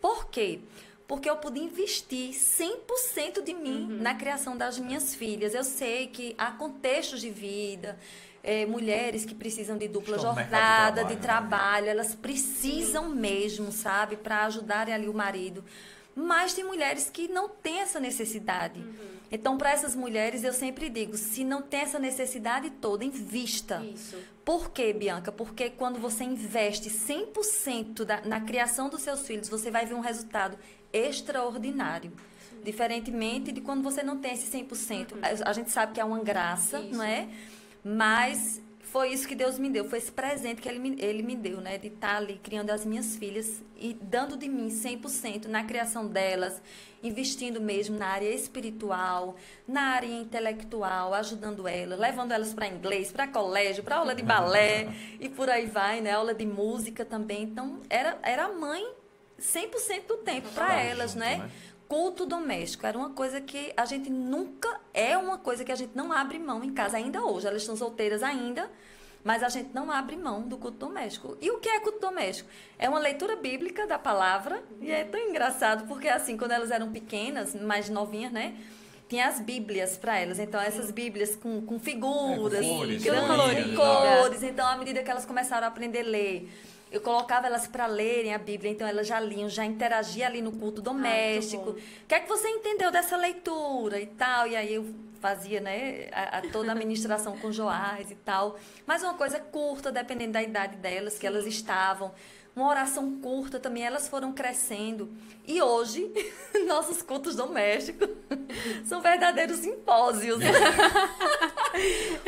Por 0.00 0.28
quê? 0.28 0.60
Porque 0.60 0.89
eu 1.28 1.36
pude 1.36 1.58
investir 1.58 2.30
100% 2.32 3.42
de 3.42 3.52
mim 3.54 3.82
Uhum. 3.90 4.02
na 4.02 4.14
criação 4.14 4.56
das 4.56 4.78
minhas 4.78 5.14
filhas. 5.14 5.54
Eu 5.54 5.64
sei 5.64 6.06
que 6.06 6.34
há 6.38 6.50
contextos 6.52 7.20
de 7.20 7.30
vida, 7.30 7.98
eh, 8.42 8.66
mulheres 8.66 9.24
que 9.24 9.34
precisam 9.34 9.76
de 9.76 9.88
dupla 9.88 10.16
Estão 10.16 10.30
no 10.30 10.36
mercado 10.36 10.52
de 10.52 10.60
jornada, 10.60 10.92
trabalho, 10.94 11.08
de 11.08 11.14
né? 11.14 11.20
trabalho, 11.20 11.86
elas 11.88 12.14
precisam 12.14 13.08
mesmo, 13.08 13.72
sabe, 13.72 14.16
para 14.16 14.44
ajudarem 14.44 14.94
ali 14.94 15.08
o 15.08 15.14
marido. 15.14 15.64
Mas 16.14 16.54
tem 16.54 16.64
mulheres 16.64 17.08
que 17.08 17.28
não 17.28 17.48
têm 17.48 17.80
essa 17.80 18.00
necessidade. 18.00 18.80
Uhum. 18.80 19.20
Então, 19.32 19.56
para 19.56 19.70
essas 19.70 19.94
mulheres, 19.94 20.42
eu 20.42 20.52
sempre 20.52 20.88
digo: 20.90 21.16
se 21.16 21.44
não 21.44 21.62
tem 21.62 21.80
essa 21.80 21.98
necessidade 22.00 22.68
toda, 22.70 23.04
invista. 23.04 23.80
Isso. 23.94 24.16
Por 24.44 24.70
quê, 24.70 24.92
Bianca? 24.92 25.30
Porque 25.30 25.70
quando 25.70 26.00
você 26.00 26.24
investe 26.24 26.90
100% 26.90 28.04
da, 28.04 28.20
na 28.22 28.40
criação 28.40 28.88
dos 28.88 29.02
seus 29.02 29.20
filhos, 29.26 29.48
você 29.48 29.70
vai 29.70 29.86
ver 29.86 29.94
um 29.94 30.00
resultado 30.00 30.58
extraordinário. 30.92 32.12
Diferentemente 32.62 33.52
de 33.52 33.60
quando 33.60 33.82
você 33.82 34.02
não 34.02 34.18
tem 34.18 34.34
esse 34.34 34.50
100%. 34.56 35.14
A, 35.22 35.50
a 35.50 35.52
gente 35.52 35.70
sabe 35.70 35.92
que 35.94 36.00
é 36.00 36.04
uma 36.04 36.22
graça, 36.22 36.80
Isso. 36.80 36.96
não 36.96 37.02
é? 37.02 37.28
Mas 37.82 38.60
foi 38.90 39.12
isso 39.12 39.28
que 39.28 39.36
Deus 39.36 39.56
me 39.56 39.70
deu, 39.70 39.84
foi 39.84 39.98
esse 39.98 40.10
presente 40.10 40.60
que 40.60 40.68
Ele 40.68 40.80
me, 40.80 40.96
ele 41.00 41.22
me 41.22 41.36
deu, 41.36 41.60
né? 41.60 41.78
De 41.78 41.86
estar 41.86 42.16
ali 42.16 42.40
criando 42.42 42.70
as 42.70 42.84
minhas 42.84 43.14
filhas 43.14 43.62
e 43.78 43.94
dando 43.94 44.36
de 44.36 44.48
mim 44.48 44.66
100% 44.66 45.46
na 45.46 45.62
criação 45.62 46.08
delas, 46.08 46.60
investindo 47.00 47.60
mesmo 47.60 47.96
na 47.96 48.08
área 48.08 48.28
espiritual, 48.28 49.36
na 49.66 49.94
área 49.94 50.08
intelectual, 50.08 51.14
ajudando 51.14 51.68
elas, 51.68 52.00
levando 52.00 52.32
elas 52.32 52.52
para 52.52 52.66
inglês, 52.66 53.12
para 53.12 53.28
colégio, 53.28 53.84
para 53.84 53.96
aula 53.96 54.12
de 54.12 54.24
balé 54.24 54.88
e 55.20 55.28
por 55.28 55.48
aí 55.48 55.66
vai, 55.66 56.00
né? 56.00 56.12
Aula 56.12 56.34
de 56.34 56.44
música 56.44 57.04
também. 57.04 57.44
Então, 57.44 57.80
era, 57.88 58.18
era 58.22 58.46
a 58.46 58.52
mãe 58.52 58.84
100% 59.40 60.06
do 60.06 60.16
tempo 60.18 60.48
para 60.50 60.66
Tá 60.66 60.74
elas, 60.74 61.12
junto, 61.12 61.20
né? 61.20 61.36
né? 61.38 61.50
Culto 61.88 62.24
doméstico 62.24 62.86
era 62.86 62.96
uma 62.96 63.10
coisa 63.10 63.40
que 63.40 63.72
a 63.76 63.84
gente 63.84 64.08
nunca 64.10 64.80
é 64.94 65.18
uma 65.18 65.38
coisa 65.38 65.64
que 65.64 65.72
a 65.72 65.74
gente 65.74 65.90
não 65.96 66.12
abre 66.12 66.38
mão 66.38 66.62
em 66.62 66.72
casa 66.72 66.96
ainda 66.96 67.24
hoje. 67.24 67.48
Elas 67.48 67.62
estão 67.62 67.76
solteiras 67.76 68.22
ainda, 68.22 68.70
mas 69.24 69.42
a 69.42 69.48
gente 69.48 69.70
não 69.74 69.90
abre 69.90 70.16
mão 70.16 70.42
do 70.42 70.56
culto 70.56 70.78
doméstico. 70.78 71.36
E 71.40 71.50
o 71.50 71.58
que 71.58 71.68
é 71.68 71.80
culto 71.80 71.98
doméstico? 71.98 72.48
É 72.78 72.88
uma 72.88 73.00
leitura 73.00 73.34
bíblica 73.34 73.88
da 73.88 73.98
palavra 73.98 74.62
e 74.80 74.88
é 74.90 75.02
tão 75.02 75.20
engraçado 75.20 75.88
porque 75.88 76.06
assim, 76.08 76.36
quando 76.36 76.52
elas 76.52 76.70
eram 76.70 76.92
pequenas, 76.92 77.56
mais 77.56 77.90
novinhas, 77.90 78.30
né? 78.30 78.54
Tinha 79.08 79.26
as 79.26 79.40
bíblias 79.40 79.96
para 79.96 80.16
elas. 80.16 80.38
Então, 80.38 80.60
essas 80.60 80.92
bíblias 80.92 81.34
com, 81.34 81.60
com 81.62 81.80
figuras, 81.80 82.60
É, 82.60 82.62
com 82.62 82.78
cores, 82.78 83.02
grandes, 83.02 83.26
colorinhas, 83.26 83.76
cores. 83.76 84.42
Então, 84.44 84.64
à 84.68 84.76
medida 84.76 85.02
que 85.02 85.10
elas 85.10 85.26
começaram 85.26 85.64
a 85.64 85.68
aprender 85.68 86.02
a 86.02 86.08
ler, 86.08 86.48
eu 86.90 87.00
colocava 87.00 87.46
elas 87.46 87.68
para 87.68 87.86
lerem 87.86 88.34
a 88.34 88.38
Bíblia, 88.38 88.72
então 88.72 88.86
elas 88.86 89.06
já 89.06 89.20
liam, 89.20 89.48
já 89.48 89.64
interagiam 89.64 90.26
ali 90.26 90.42
no 90.42 90.52
culto 90.52 90.82
doméstico. 90.82 91.72
bom. 91.72 91.78
O 91.78 92.06
que 92.08 92.14
é 92.14 92.20
que 92.20 92.28
você 92.28 92.48
entendeu 92.48 92.90
dessa 92.90 93.16
leitura 93.16 94.00
e 94.00 94.06
tal? 94.06 94.46
E 94.46 94.56
aí 94.56 94.74
eu 94.74 94.86
fazia, 95.20 95.60
né, 95.60 96.08
a, 96.12 96.38
a 96.38 96.42
toda 96.50 96.72
a 96.72 96.74
ministração 96.74 97.36
com 97.38 97.52
Joás 97.52 98.10
e 98.10 98.16
tal. 98.16 98.58
Mas 98.86 99.02
uma 99.02 99.14
coisa 99.14 99.38
curta, 99.38 99.92
dependendo 99.92 100.32
da 100.32 100.42
idade 100.42 100.76
delas, 100.76 101.18
que 101.18 101.26
elas 101.26 101.46
estavam. 101.46 102.12
uma 102.56 102.68
oração 102.68 103.20
curta 103.20 103.60
também, 103.60 103.84
elas 103.84 104.08
foram 104.08 104.32
crescendo. 104.32 105.12
E 105.46 105.62
hoje, 105.62 106.10
nossos 106.66 107.02
cultos 107.02 107.36
domésticos 107.36 108.08
são 108.84 109.00
verdadeiros 109.00 109.58
simpósios. 109.58 110.38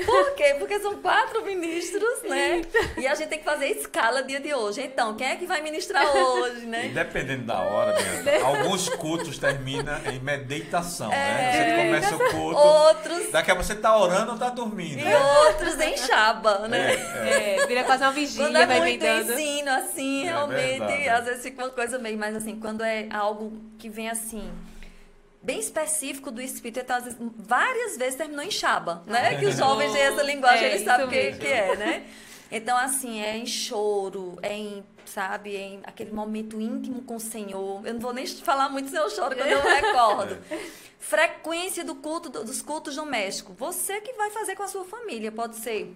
Por 0.04 0.34
quê? 0.34 0.56
Porque 0.58 0.78
são 0.78 0.96
quatro 0.96 1.44
ministros, 1.44 2.22
né? 2.28 2.62
E 2.96 3.06
a 3.06 3.14
gente 3.14 3.28
tem 3.28 3.38
que 3.38 3.44
fazer 3.44 3.66
escala 3.66 4.22
dia 4.22 4.40
de 4.40 4.54
hoje. 4.54 4.82
Então, 4.82 5.14
quem 5.14 5.26
é 5.26 5.36
que 5.36 5.46
vai 5.46 5.60
ministrar 5.62 6.04
hoje, 6.16 6.66
né? 6.66 6.86
E 6.86 6.88
dependendo 6.90 7.44
da 7.44 7.60
hora, 7.60 7.92
Bianca, 7.92 8.44
alguns 8.46 8.88
cultos 8.90 9.38
terminam 9.38 9.98
em 10.06 10.18
meditação, 10.20 11.08
né? 11.08 11.52
Você 11.52 11.82
começa 11.82 12.16
o 12.16 12.30
culto. 12.30 12.58
Outros. 12.58 13.30
Daqui 13.30 13.50
a 13.50 13.54
pouco 13.54 13.66
você 13.66 13.74
tá 13.74 13.96
orando 13.96 14.32
ou 14.32 14.38
tá 14.38 14.50
dormindo. 14.50 15.00
E 15.00 15.04
né? 15.04 15.18
outros 15.18 15.78
em 15.80 15.96
chaba, 15.96 16.68
né? 16.68 16.94
É, 16.94 17.62
É, 17.62 17.66
vira 17.66 17.84
quase 17.84 18.02
uma 18.02 18.12
vigília, 18.12 18.46
Quando 18.46 18.56
é 18.56 18.66
vai 18.66 18.80
muito 18.80 19.04
ensino, 19.04 19.70
assim, 19.70 20.26
É 20.26 20.30
realmente, 20.30 20.78
verdade. 20.78 21.08
às 21.08 21.24
vezes 21.24 21.42
fica 21.42 21.62
uma 21.64 21.70
coisa 21.70 21.98
meio, 21.98 22.18
mas 22.18 22.36
assim, 22.36 22.56
quando 22.58 22.82
é 22.82 23.08
algo 23.10 23.52
que 23.78 23.88
vem 23.88 24.08
assim, 24.08 24.50
bem 25.42 25.58
específico 25.58 26.30
do 26.30 26.40
espírito, 26.40 26.80
então 26.80 26.96
às 26.96 27.04
vezes, 27.04 27.18
várias 27.36 27.96
vezes 27.96 28.14
terminou 28.14 28.44
em 28.44 28.50
chaba, 28.50 29.02
né? 29.06 29.36
Que 29.36 29.46
os 29.46 29.56
jovens 29.56 29.92
têm 29.92 30.02
essa 30.02 30.22
linguagem, 30.22 30.66
É, 30.66 30.70
eles 30.70 30.84
sabem 30.84 31.06
o 31.06 31.08
que, 31.08 31.32
que 31.32 31.46
é, 31.46 31.76
né? 31.76 32.06
Então, 32.50 32.76
assim, 32.76 33.20
é 33.20 33.36
em 33.36 33.46
choro, 33.46 34.38
é 34.42 34.52
em, 34.52 34.84
sabe, 35.06 35.56
é 35.56 35.60
em 35.60 35.80
aquele 35.84 36.12
momento 36.12 36.60
íntimo 36.60 37.00
com 37.02 37.16
o 37.16 37.20
Senhor. 37.20 37.84
Eu 37.86 37.94
não 37.94 38.00
vou 38.00 38.12
nem 38.12 38.26
falar 38.26 38.68
muito, 38.68 38.90
senão 38.90 39.04
eu 39.04 39.10
choro 39.10 39.34
quando 39.34 39.48
eu 39.48 39.62
recordo. 39.62 40.38
Frequência 41.00 41.82
do 41.82 41.94
culto, 41.94 42.28
dos 42.28 42.60
cultos 42.60 42.94
domésticos. 42.94 43.56
Você 43.58 44.00
que 44.02 44.12
vai 44.12 44.30
fazer 44.30 44.54
com 44.54 44.62
a 44.62 44.68
sua 44.68 44.84
família. 44.84 45.32
Pode 45.32 45.56
ser 45.56 45.92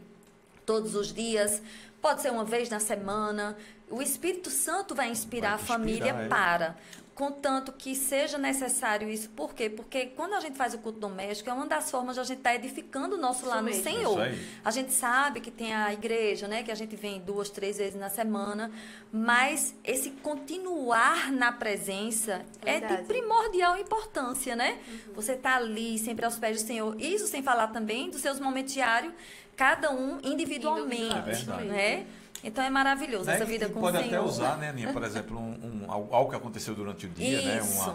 todos 0.66 0.94
os 0.94 1.12
dias, 1.12 1.62
pode 2.02 2.20
ser 2.20 2.30
uma 2.30 2.44
vez 2.44 2.68
na 2.68 2.80
semana. 2.80 3.56
O 3.88 4.02
Espírito 4.02 4.50
Santo 4.50 4.94
vai 4.94 5.08
inspirar 5.08 5.50
Vai 5.50 5.54
a 5.54 5.58
te 5.58 5.64
família 5.64 6.10
inspirar, 6.10 6.24
é. 6.24 6.28
para. 6.28 6.76
Contanto 7.16 7.72
que 7.72 7.94
seja 7.94 8.36
necessário 8.36 9.08
isso. 9.08 9.30
Por 9.30 9.54
quê? 9.54 9.70
Porque 9.70 10.04
quando 10.04 10.34
a 10.34 10.40
gente 10.40 10.54
faz 10.54 10.74
o 10.74 10.78
culto 10.78 10.98
doméstico, 10.98 11.48
é 11.48 11.52
uma 11.54 11.66
das 11.66 11.90
formas 11.90 12.14
de 12.14 12.20
a 12.20 12.24
gente 12.24 12.38
estar 12.38 12.54
edificando 12.54 13.16
o 13.16 13.18
nosso 13.18 13.40
Isso 13.40 13.48
lar 13.48 13.62
no. 13.62 13.72
Senhor. 13.72 14.18
A 14.62 14.70
gente 14.70 14.92
sabe 14.92 15.40
que 15.40 15.50
tem 15.50 15.74
a 15.74 15.90
igreja, 15.94 16.46
né? 16.46 16.62
Que 16.62 16.70
a 16.70 16.74
gente 16.74 16.94
vem 16.94 17.18
duas, 17.18 17.48
três 17.48 17.78
vezes 17.78 17.98
na 17.98 18.10
semana. 18.10 18.70
Mas 19.10 19.74
esse 19.82 20.10
continuar 20.10 21.32
na 21.32 21.50
presença 21.52 22.44
é 22.60 22.80
Verdade. 22.80 23.00
de 23.00 23.08
primordial 23.08 23.78
importância, 23.78 24.54
né? 24.54 24.78
Você 25.14 25.36
tá 25.36 25.56
ali, 25.56 25.98
sempre 25.98 26.26
aos 26.26 26.38
pés 26.38 26.60
do 26.60 26.66
Senhor. 26.66 27.00
Isso 27.00 27.26
sem 27.26 27.42
falar 27.42 27.68
também 27.68 28.10
dos 28.10 28.20
seus 28.20 28.38
momentos 28.38 28.74
diários, 28.74 29.14
cada 29.56 29.90
um 29.90 30.18
individualmente, 30.22 31.14
mesmo. 31.26 31.54
né? 31.56 32.06
Então 32.44 32.62
é 32.62 32.70
maravilhoso 32.70 33.24
Né? 33.24 33.34
essa 33.36 33.44
vida 33.44 33.66
E 33.66 33.70
com 33.70 33.80
pode 33.80 33.96
o 33.96 34.00
Senhor. 34.00 34.14
até 34.14 34.20
usar, 34.28 34.56
né, 34.58 34.68
Aninha, 34.68 34.92
por 34.92 35.02
exemplo, 35.02 35.38
um, 35.38 35.84
um- 35.86 35.90
algo 35.90 36.30
que 36.30 36.36
aconteceu 36.36 36.74
durante 36.74 37.06
o 37.06 37.08
dia, 37.08 37.40
né? 37.42 37.58
Isso. 37.58 37.80
Uma, 37.82 37.92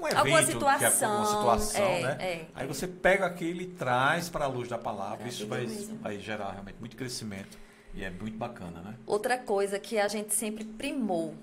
um 0.00 0.06
evento, 0.08 0.18
Alguma 0.18 0.38
que 0.38 0.44
é 0.44 0.52
situação, 0.52 1.16
uma 1.16 1.26
situação, 1.26 1.84
é, 1.84 2.02
né? 2.02 2.16
é. 2.20 2.44
Aí 2.54 2.66
você 2.66 2.86
pega 2.86 3.24
aquilo 3.24 3.62
e 3.62 3.66
traz 3.66 4.28
para 4.28 4.44
a 4.44 4.48
luz 4.48 4.68
da 4.68 4.76
palavra. 4.76 5.26
Isso 5.26 5.46
vai, 5.46 5.60
mesmo. 5.60 5.96
vai 5.98 6.18
gerar 6.18 6.50
realmente 6.50 6.76
muito 6.80 6.96
crescimento 6.96 7.56
e 7.94 8.04
é 8.04 8.10
muito 8.10 8.36
bacana, 8.36 8.80
né? 8.82 8.94
Outra 9.06 9.38
coisa 9.38 9.78
que 9.78 9.98
a 9.98 10.08
gente 10.08 10.34
sempre 10.34 10.64
primou, 10.64 11.34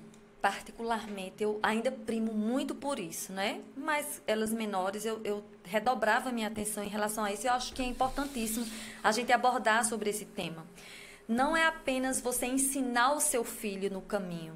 particularmente, 0.42 1.44
eu 1.44 1.60
ainda 1.62 1.92
primo 1.92 2.34
muito 2.34 2.74
por 2.74 3.00
isso, 3.00 3.32
né? 3.32 3.62
Mas 3.78 4.22
elas 4.26 4.52
menores, 4.52 5.06
eu, 5.06 5.22
eu 5.24 5.44
redobrava 5.64 6.32
minha 6.32 6.48
atenção 6.48 6.84
em 6.84 6.88
relação 6.88 7.24
a 7.24 7.32
isso. 7.32 7.46
Eu 7.46 7.54
acho 7.54 7.74
que 7.74 7.82
é 7.82 7.86
importantíssimo 7.86 8.66
a 9.04 9.12
gente 9.12 9.32
abordar 9.32 9.86
sobre 9.86 10.10
esse 10.10 10.26
tema. 10.26 10.66
Não 11.28 11.56
é 11.56 11.66
apenas 11.66 12.20
você 12.20 12.48
ensinar 12.48 13.14
o 13.14 13.20
seu 13.20 13.44
filho 13.44 13.92
no 13.92 14.02
caminho, 14.02 14.54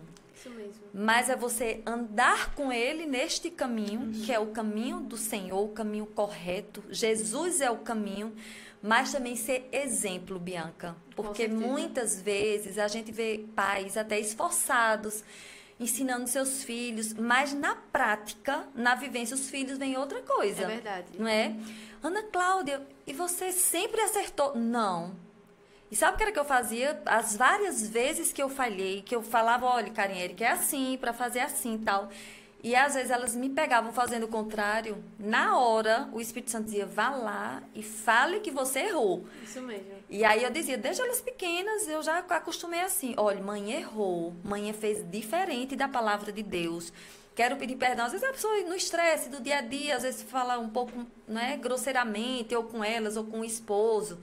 mas 0.94 1.30
é 1.30 1.36
você 1.36 1.82
andar 1.86 2.54
com 2.56 2.72
ele 2.72 3.06
neste 3.06 3.50
caminho, 3.50 4.12
que 4.12 4.34
é 4.34 4.40
o 4.40 4.48
caminho 4.48 5.00
do 5.00 5.18
Senhor, 5.18 5.64
o 5.64 5.70
caminho 5.70 6.06
correto. 6.08 6.84
Jesus 6.90 7.62
é 7.62 7.70
o 7.70 7.78
caminho, 7.78 8.34
mas 8.82 9.12
também 9.12 9.36
ser 9.36 9.70
exemplo, 9.72 10.40
Bianca. 10.40 10.96
Porque 11.16 11.48
muitas 11.48 12.22
vezes 12.22 12.78
a 12.78 12.88
gente 12.88 13.12
vê 13.12 13.46
pais 13.56 13.98
até 13.98 14.20
esforçados 14.20 15.24
ensinando 15.80 16.28
seus 16.28 16.64
filhos, 16.64 17.14
mas 17.14 17.54
na 17.54 17.76
prática, 17.76 18.66
na 18.74 18.96
vivência, 18.96 19.36
os 19.36 19.50
filhos 19.50 19.78
veem 19.78 19.98
outra 19.98 20.22
coisa. 20.22 20.64
É 20.64 20.68
verdade. 20.68 21.08
Não 21.18 21.28
é? 21.28 21.56
Ana 22.02 22.24
Cláudia, 22.24 22.86
e 23.06 23.14
você 23.14 23.52
sempre 23.52 24.00
acertou? 24.02 24.56
Não. 24.56 25.16
E 25.92 25.96
sabe 25.96 26.16
o 26.16 26.18
que 26.18 26.24
era 26.24 26.32
que 26.32 26.40
eu 26.40 26.46
fazia? 26.46 27.02
As 27.06 27.36
várias 27.36 27.88
vezes 27.88 28.34
que 28.34 28.42
eu 28.42 28.50
falhei, 28.50 29.02
que 29.02 29.16
eu 29.16 29.22
falava, 29.22 29.66
olha, 29.66 29.92
Karen 29.92 30.30
que 30.30 30.44
é 30.44 30.52
assim, 30.52 30.98
para 31.00 31.14
fazer 31.14 31.40
assim 31.40 31.76
e 31.76 31.80
tal. 31.80 32.10
E 32.64 32.76
às 32.76 32.96
vezes 32.96 33.12
elas 33.12 33.36
me 33.36 33.50
pegavam 33.50 33.94
fazendo 33.94 34.24
o 34.24 34.28
contrário. 34.28 35.04
Na 35.20 35.58
hora, 35.58 36.10
o 36.12 36.20
Espírito 36.20 36.50
Santo 36.50 36.66
dizia, 36.66 36.86
vá 36.86 37.10
lá 37.10 37.62
e 37.76 37.84
fale 37.84 38.40
que 38.40 38.50
você 38.50 38.80
errou. 38.80 39.24
Isso 39.44 39.62
mesmo. 39.62 39.86
E 40.10 40.26
aí 40.26 40.44
eu 40.44 40.50
dizia, 40.50 40.78
desde 40.78 41.02
elas 41.02 41.22
pequenas, 41.22 41.88
eu 41.88 42.02
já 42.02 42.18
acostumei 42.18 42.82
assim. 42.82 43.14
Olha, 43.18 43.42
mãe 43.42 43.72
errou, 43.74 44.34
mãe 44.44 44.74
fez 44.74 45.08
diferente 45.10 45.76
da 45.76 45.88
palavra 45.88 46.32
de 46.32 46.42
Deus. 46.42 46.92
Quero 47.36 47.58
pedir 47.58 47.76
perdão. 47.76 48.06
Às 48.06 48.14
vezes 48.14 48.28
a 48.28 48.32
pessoa 48.32 48.60
no 48.62 48.74
estresse 48.74 49.30
do 49.30 49.42
dia 49.42 49.58
a 49.58 49.62
dia, 49.62 49.98
às 49.98 50.04
vezes 50.04 50.24
fala 50.24 50.58
um 50.58 50.70
pouco 50.70 51.06
né, 51.28 51.58
grosseiramente, 51.58 52.56
ou 52.56 52.64
com 52.64 52.84
elas, 52.84 53.18
ou 53.18 53.26
com 53.26 53.42
o 53.42 53.46
esposo. 53.46 54.18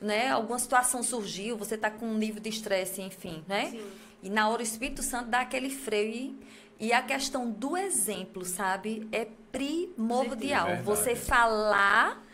Né? 0.00 0.30
Alguma 0.30 0.58
situação 0.58 1.02
surgiu, 1.02 1.56
você 1.56 1.74
está 1.74 1.90
com 1.90 2.06
um 2.06 2.14
nível 2.14 2.40
de 2.40 2.48
estresse, 2.48 3.02
enfim, 3.02 3.44
né? 3.46 3.70
Sim. 3.70 3.86
E 4.22 4.30
na 4.30 4.48
hora 4.48 4.60
o 4.60 4.62
Espírito 4.62 5.02
Santo 5.02 5.28
dá 5.28 5.40
aquele 5.40 5.70
freio 5.70 6.14
e, 6.14 6.38
e 6.78 6.92
a 6.92 7.02
questão 7.02 7.50
do 7.50 7.76
exemplo, 7.76 8.44
sabe? 8.44 9.08
É 9.10 9.26
primordial. 9.50 10.66
Verdade. 10.66 10.84
Você 10.84 11.16
falar 11.16 12.26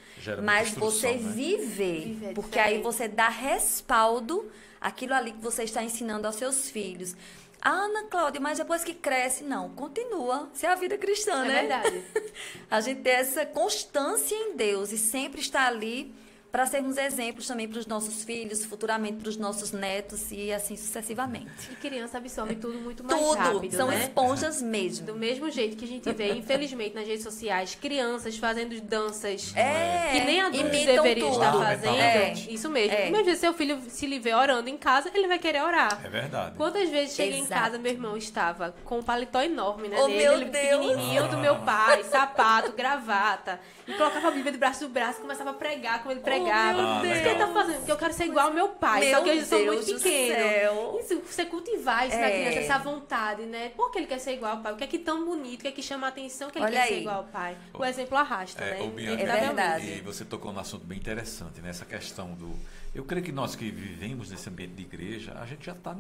mas 0.42 0.70
você 0.70 1.12
né? 1.12 1.16
viver, 1.18 2.00
Viver 2.05 2.31
é 2.31 2.33
porque 2.33 2.59
aí 2.59 2.81
você 2.81 3.09
dá 3.09 3.28
respaldo 3.28 4.48
àquilo 4.81 5.14
ali 5.14 5.33
que 5.33 5.42
você 5.42 5.64
está 5.64 5.83
ensinando 5.83 6.26
aos 6.26 6.37
seus 6.37 6.70
filhos. 6.70 7.16
A 7.61 7.70
Ana 7.70 8.05
Cláudia, 8.05 8.40
mas 8.40 8.59
depois 8.59 8.83
que 8.83 8.92
cresce, 8.92 9.44
não, 9.44 9.70
continua. 9.70 10.50
Isso 10.52 10.66
é 10.66 10.68
a 10.68 10.74
vida 10.74 10.98
cristã, 10.98 11.44
É 11.44 11.48
né? 11.48 11.61
verdade. 11.61 12.05
A 12.70 12.81
gente 12.81 13.02
tem 13.02 13.12
essa 13.12 13.46
constância 13.46 14.35
em 14.35 14.57
Deus 14.57 14.90
e 14.90 14.98
sempre 14.98 15.40
está 15.40 15.66
ali 15.66 16.12
para 16.53 16.67
sermos 16.67 16.99
exemplos 16.99 17.47
também 17.47 17.67
para 17.67 17.79
os 17.79 17.87
nossos 17.87 18.23
filhos, 18.25 18.62
futuramente 18.62 19.17
para 19.17 19.29
os 19.31 19.38
nossos 19.38 19.73
netos 19.73 20.31
e 20.31 20.53
assim 20.53 20.77
sucessivamente. 20.77 21.49
E 21.71 21.75
criança 21.77 22.19
absorve 22.19 22.57
tudo 22.57 22.79
muito 22.79 23.03
mais 23.03 23.19
Tudo, 23.19 23.35
rápido, 23.38 23.75
são 23.75 23.88
né? 23.88 24.01
esponjas 24.03 24.61
mesmo. 24.61 25.07
Do 25.07 25.15
mesmo 25.15 25.51
jeito 25.51 25.77
que 25.79 25.87
a 25.87 25.88
gente 25.88 26.12
vê, 26.12 26.35
infelizmente, 26.35 26.95
nas 26.95 27.07
redes 27.07 27.23
sociais, 27.23 27.75
crianças 27.75 28.37
fazendo 28.37 28.79
danças 28.83 29.55
É, 29.57 30.11
que 30.12 30.21
nem 30.27 30.43
adultos 30.43 30.71
deveriam 30.85 31.31
tudo. 31.33 31.43
estar 31.43 31.53
fazendo. 31.59 31.97
É. 31.97 32.33
Isso 32.51 32.69
mesmo. 32.69 32.95
É. 32.99 33.09
Imagina 33.09 33.35
seu 33.37 33.55
filho 33.55 33.81
se 33.88 34.07
lhe 34.07 34.19
vê 34.19 34.35
orando 34.35 34.69
em 34.69 34.77
casa, 34.77 35.11
ele 35.15 35.27
vai 35.27 35.38
querer 35.38 35.62
orar. 35.62 36.03
É 36.05 36.09
verdade. 36.11 36.55
Quantas 36.57 36.91
vezes 36.91 37.17
cheguei 37.17 37.38
em 37.38 37.45
Exato. 37.45 37.62
casa, 37.62 37.79
meu 37.79 37.93
irmão 37.93 38.15
estava 38.15 38.75
com 38.85 38.99
um 38.99 39.03
paletó 39.03 39.41
enorme, 39.41 39.88
né? 39.88 39.97
Oh, 39.99 40.07
dele, 40.07 40.19
meu 40.19 40.33
ele 40.35 40.45
Deus! 40.47 40.87
pequenininho 40.87 41.29
do 41.29 41.38
meu 41.38 41.57
pai, 41.61 42.05
sapato, 42.05 42.73
gravata. 42.77 43.59
E 43.88 43.95
colocava 43.95 44.29
a 44.29 44.31
Bíblia 44.31 44.53
debaixo 44.53 44.81
do 44.81 44.88
braço 44.91 45.19
e 45.19 45.23
começava 45.23 45.51
a 45.51 45.55
pregar 45.55 46.01
como 46.01 46.12
ele 46.12 46.21
pregava. 46.21 46.41
Meu 46.42 46.52
Ah, 46.52 47.02
Isso 47.05 47.22
que 47.22 47.28
ele 47.28 47.38
tá 47.38 47.46
fazendo, 47.48 47.76
porque 47.76 47.92
eu 47.92 47.96
quero 47.96 48.12
ser 48.12 48.24
igual 48.26 48.48
ao 48.48 48.55
meu 48.55 48.68
pai. 48.68 49.00
Meu 49.00 49.18
só 49.18 49.24
que 49.24 49.31
eu 49.31 49.44
sou 49.44 49.64
muito 49.66 49.87
pequeno. 49.94 50.98
Isso, 51.00 51.20
você 51.26 51.44
cultivar 51.46 52.07
isso 52.09 52.16
na 52.16 52.26
É. 52.26 52.31
criança, 52.31 52.59
essa 52.61 52.78
vontade, 52.78 53.42
né? 53.42 53.70
Por 53.76 53.90
que 53.90 53.98
ele 53.98 54.07
quer 54.07 54.18
ser 54.18 54.33
igual 54.35 54.57
ao 54.57 54.62
pai? 54.62 54.72
O 54.72 54.76
que 54.76 54.85
é 54.85 54.87
que 54.87 54.98
tão 54.98 55.24
bonito, 55.24 55.61
o 55.61 55.62
que 55.62 55.68
é 55.68 55.72
que 55.72 55.83
chama 55.83 56.07
a 56.07 56.11
atenção 56.11 56.50
que 56.50 56.59
ele 56.59 56.66
Olha 56.66 56.81
quer 56.81 56.87
ser 56.88 56.94
aí. 56.94 57.00
igual 57.00 57.16
ao 57.16 57.24
pai? 57.24 57.57
O 57.74 57.85
exemplo 57.85 58.16
arrasta, 58.18 58.62
É, 58.64 58.78
né? 58.78 58.87
Bianca. 58.94 59.22
É 59.22 59.40
verdade. 59.40 59.87
E 59.92 60.00
você 60.00 60.24
tocou 60.24 60.52
num 60.52 60.61
assunto 60.61 60.85
bem 60.85 60.98
interessante, 60.98 61.61
nessa 61.61 61.85
questão 61.85 62.33
do. 62.35 62.55
Eu 62.94 63.05
creio 63.05 63.24
que 63.24 63.33
nós 63.33 63.57
que 63.57 63.70
vivemos 63.70 64.31
nesse 64.31 64.48
ambiente 64.50 64.72
de 64.74 64.83
igreja, 64.83 65.33
a 65.40 65.46
gente 65.46 65.64
já 65.64 65.72
está 65.72 65.96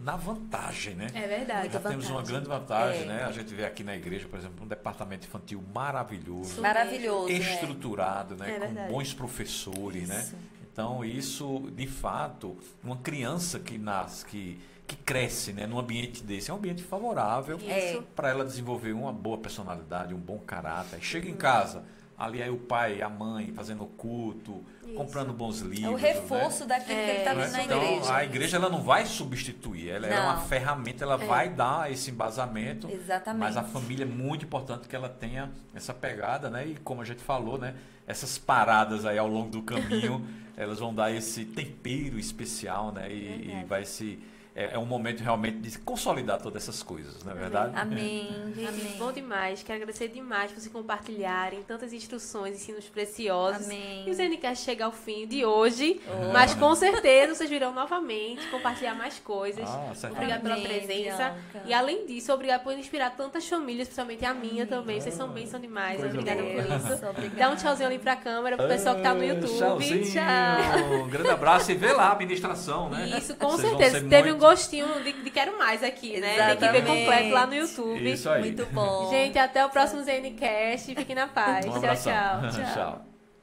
na 0.00 0.14
vantagem, 0.14 0.94
né? 0.94 1.08
É 1.12 1.26
verdade. 1.26 1.72
Já 1.72 1.80
temos 1.80 2.08
uma 2.08 2.22
grande 2.22 2.46
vantagem, 2.46 3.02
É. 3.02 3.06
né? 3.06 3.24
A 3.24 3.32
gente 3.32 3.52
vê 3.52 3.64
aqui 3.64 3.82
na 3.82 3.96
igreja, 3.96 4.28
por 4.28 4.38
exemplo, 4.38 4.64
um 4.64 4.68
departamento 4.68 5.26
infantil 5.26 5.60
maravilhoso, 5.74 6.60
Maravilhoso. 6.60 7.26
né? 7.28 7.34
estruturado, 7.34 8.36
né? 8.36 8.48
É 8.48 8.54
com 8.54 8.60
verdade. 8.60 8.92
bons 8.92 9.12
professores, 9.12 10.08
né? 10.08 10.20
Isso. 10.20 10.36
Então, 10.72 11.04
isso, 11.04 11.68
de 11.74 11.86
fato, 11.88 12.56
uma 12.84 12.96
criança 12.98 13.58
que 13.58 13.76
nasce, 13.76 14.24
que, 14.26 14.60
que 14.86 14.94
cresce 14.94 15.52
né, 15.52 15.66
num 15.66 15.78
ambiente 15.80 16.22
desse, 16.22 16.50
é 16.50 16.54
um 16.54 16.58
ambiente 16.58 16.82
favorável 16.82 17.56
Isso. 17.58 18.02
para 18.14 18.28
ela 18.28 18.44
desenvolver 18.44 18.92
uma 18.92 19.10
boa 19.12 19.38
personalidade, 19.38 20.14
um 20.14 20.18
bom 20.18 20.38
caráter. 20.38 21.00
Chega 21.02 21.28
em 21.30 21.34
casa, 21.34 21.82
ali 22.16 22.42
aí 22.42 22.50
o 22.50 22.58
pai, 22.58 23.00
a 23.02 23.08
mãe 23.08 23.52
fazendo 23.54 23.84
o 23.84 23.86
culto, 23.86 24.62
Isso. 24.86 24.94
comprando 24.94 25.32
bons 25.32 25.60
livros. 25.60 25.84
É 25.84 25.88
o 25.88 25.96
né? 25.98 26.12
reforço 26.12 26.64
daquilo 26.66 26.98
que 26.98 27.10
ele 27.10 27.18
está 27.18 27.30
É, 27.32 27.34
vendo 27.34 27.52
na 27.52 27.64
então, 27.64 27.82
igreja. 27.82 28.14
a 28.16 28.24
igreja 28.24 28.56
ela 28.56 28.68
não 28.68 28.82
vai 28.82 29.04
substituir, 29.06 29.90
ela 29.90 30.06
é 30.06 30.10
Não. 30.16 30.22
uma 30.24 30.36
ferramenta, 30.42 31.04
ela 31.04 31.16
vai 31.16 31.48
dar 31.48 31.90
esse 31.90 32.10
embasamento. 32.10 32.88
Exatamente. 32.90 33.40
Mas 33.40 33.56
a 33.56 33.62
família 33.62 34.04
é 34.04 34.06
muito 34.06 34.44
importante 34.44 34.88
que 34.88 34.94
ela 34.96 35.08
tenha 35.08 35.50
essa 35.74 35.92
pegada, 35.92 36.48
né? 36.48 36.66
E 36.66 36.76
como 36.76 37.02
a 37.02 37.04
gente 37.04 37.22
falou, 37.22 37.58
né? 37.58 37.74
Essas 38.06 38.38
paradas 38.38 39.04
aí 39.04 39.18
ao 39.18 39.28
longo 39.28 39.50
do 39.50 39.62
caminho, 39.62 40.24
elas 40.56 40.78
vão 40.78 40.94
dar 40.94 41.10
esse 41.12 41.44
tempero 41.44 42.18
especial, 42.18 42.92
né? 42.92 43.10
E, 43.12 43.60
e 43.60 43.64
vai 43.68 43.84
se 43.84 44.18
é, 44.56 44.70
é 44.74 44.78
um 44.78 44.86
momento 44.86 45.20
realmente 45.22 45.58
de 45.58 45.78
consolidar 45.80 46.40
todas 46.40 46.62
essas 46.62 46.82
coisas, 46.82 47.22
não 47.22 47.32
é 47.32 47.34
verdade? 47.34 47.72
Amém. 47.76 48.28
Gente, 48.56 48.66
Amém. 48.68 48.96
bom 48.98 49.12
demais. 49.12 49.62
Quero 49.62 49.76
agradecer 49.82 50.08
demais 50.08 50.50
por 50.50 50.58
vocês 50.60 50.72
compartilharem 50.72 51.62
tantas 51.62 51.92
instruções, 51.92 52.54
ensinos 52.56 52.86
preciosos. 52.88 53.66
Amém. 53.66 54.04
E 54.06 54.10
o 54.10 54.14
ZNCast 54.14 54.64
chega 54.64 54.86
ao 54.86 54.92
fim 54.92 55.26
de 55.26 55.44
hoje, 55.44 56.00
Oh. 56.08 56.32
mas 56.32 56.54
com 56.54 56.74
certeza 56.74 57.34
vocês 57.34 57.50
virão 57.50 57.72
novamente 57.74 58.46
compartilhar 58.48 58.94
mais 58.94 59.18
coisas. 59.18 59.68
Ah, 59.68 59.92
certo. 59.94 60.14
Obrigada 60.14 60.40
pela 60.40 60.54
Amém, 60.54 60.66
presença. 60.66 61.34
Bianca. 61.52 61.68
E 61.68 61.74
além 61.74 62.06
disso, 62.06 62.32
obrigada 62.32 62.62
por 62.62 62.72
inspirar 62.72 63.10
tantas 63.10 63.46
famílias, 63.46 63.88
principalmente 63.88 64.24
a 64.24 64.32
minha 64.32 64.62
Amém. 64.62 64.66
também. 64.66 65.00
Vocês 65.00 65.14
são 65.14 65.28
bênção 65.28 65.60
demais. 65.60 66.00
Coisa 66.00 66.18
Obrigada 66.18 66.42
boa. 66.42 66.54
por 66.54 66.92
isso. 66.94 67.06
Obrigada. 67.10 67.36
Dá 67.36 67.50
um 67.50 67.56
tchauzinho 67.56 67.88
ali 67.88 67.98
pra 67.98 68.16
câmera, 68.16 68.56
pro 68.56 68.68
pessoal 68.68 68.96
que 68.96 69.02
tá 69.02 69.12
no 69.14 69.22
YouTube. 69.22 69.58
Tchauzinho. 69.58 70.04
Tchau. 70.10 71.04
Um 71.04 71.08
grande 71.08 71.28
abraço 71.30 71.70
e 71.70 71.74
vê 71.74 71.92
lá 71.92 72.04
a 72.08 72.12
administração, 72.12 72.88
né? 72.88 73.18
Isso, 73.18 73.34
com 73.36 73.50
Vocês 73.50 73.68
certeza. 73.68 74.00
Teve 74.08 74.30
muito- 74.30 74.36
um 74.36 74.38
gostinho 74.48 75.02
de, 75.02 75.12
de 75.12 75.30
quero 75.30 75.58
mais 75.58 75.82
aqui, 75.82 76.20
né? 76.20 76.28
Tem 76.28 76.56
que 76.56 76.68
ver 76.68 76.78
Exatamente. 76.78 76.86
completo 76.86 77.30
lá 77.30 77.46
no 77.46 77.54
YouTube. 77.54 78.12
Isso 78.12 78.30
aí. 78.30 78.40
Muito 78.40 78.66
bom. 78.66 79.10
Gente, 79.10 79.38
até 79.38 79.64
o 79.64 79.70
próximo 79.70 80.02
ZNCast. 80.02 80.94
Fiquem 80.94 81.16
na 81.16 81.26
paz. 81.26 81.66
Um 81.66 81.70
tchau, 81.70 81.78
abração. 81.78 82.12
tchau. 82.52 82.74
tchau. 82.74 83.06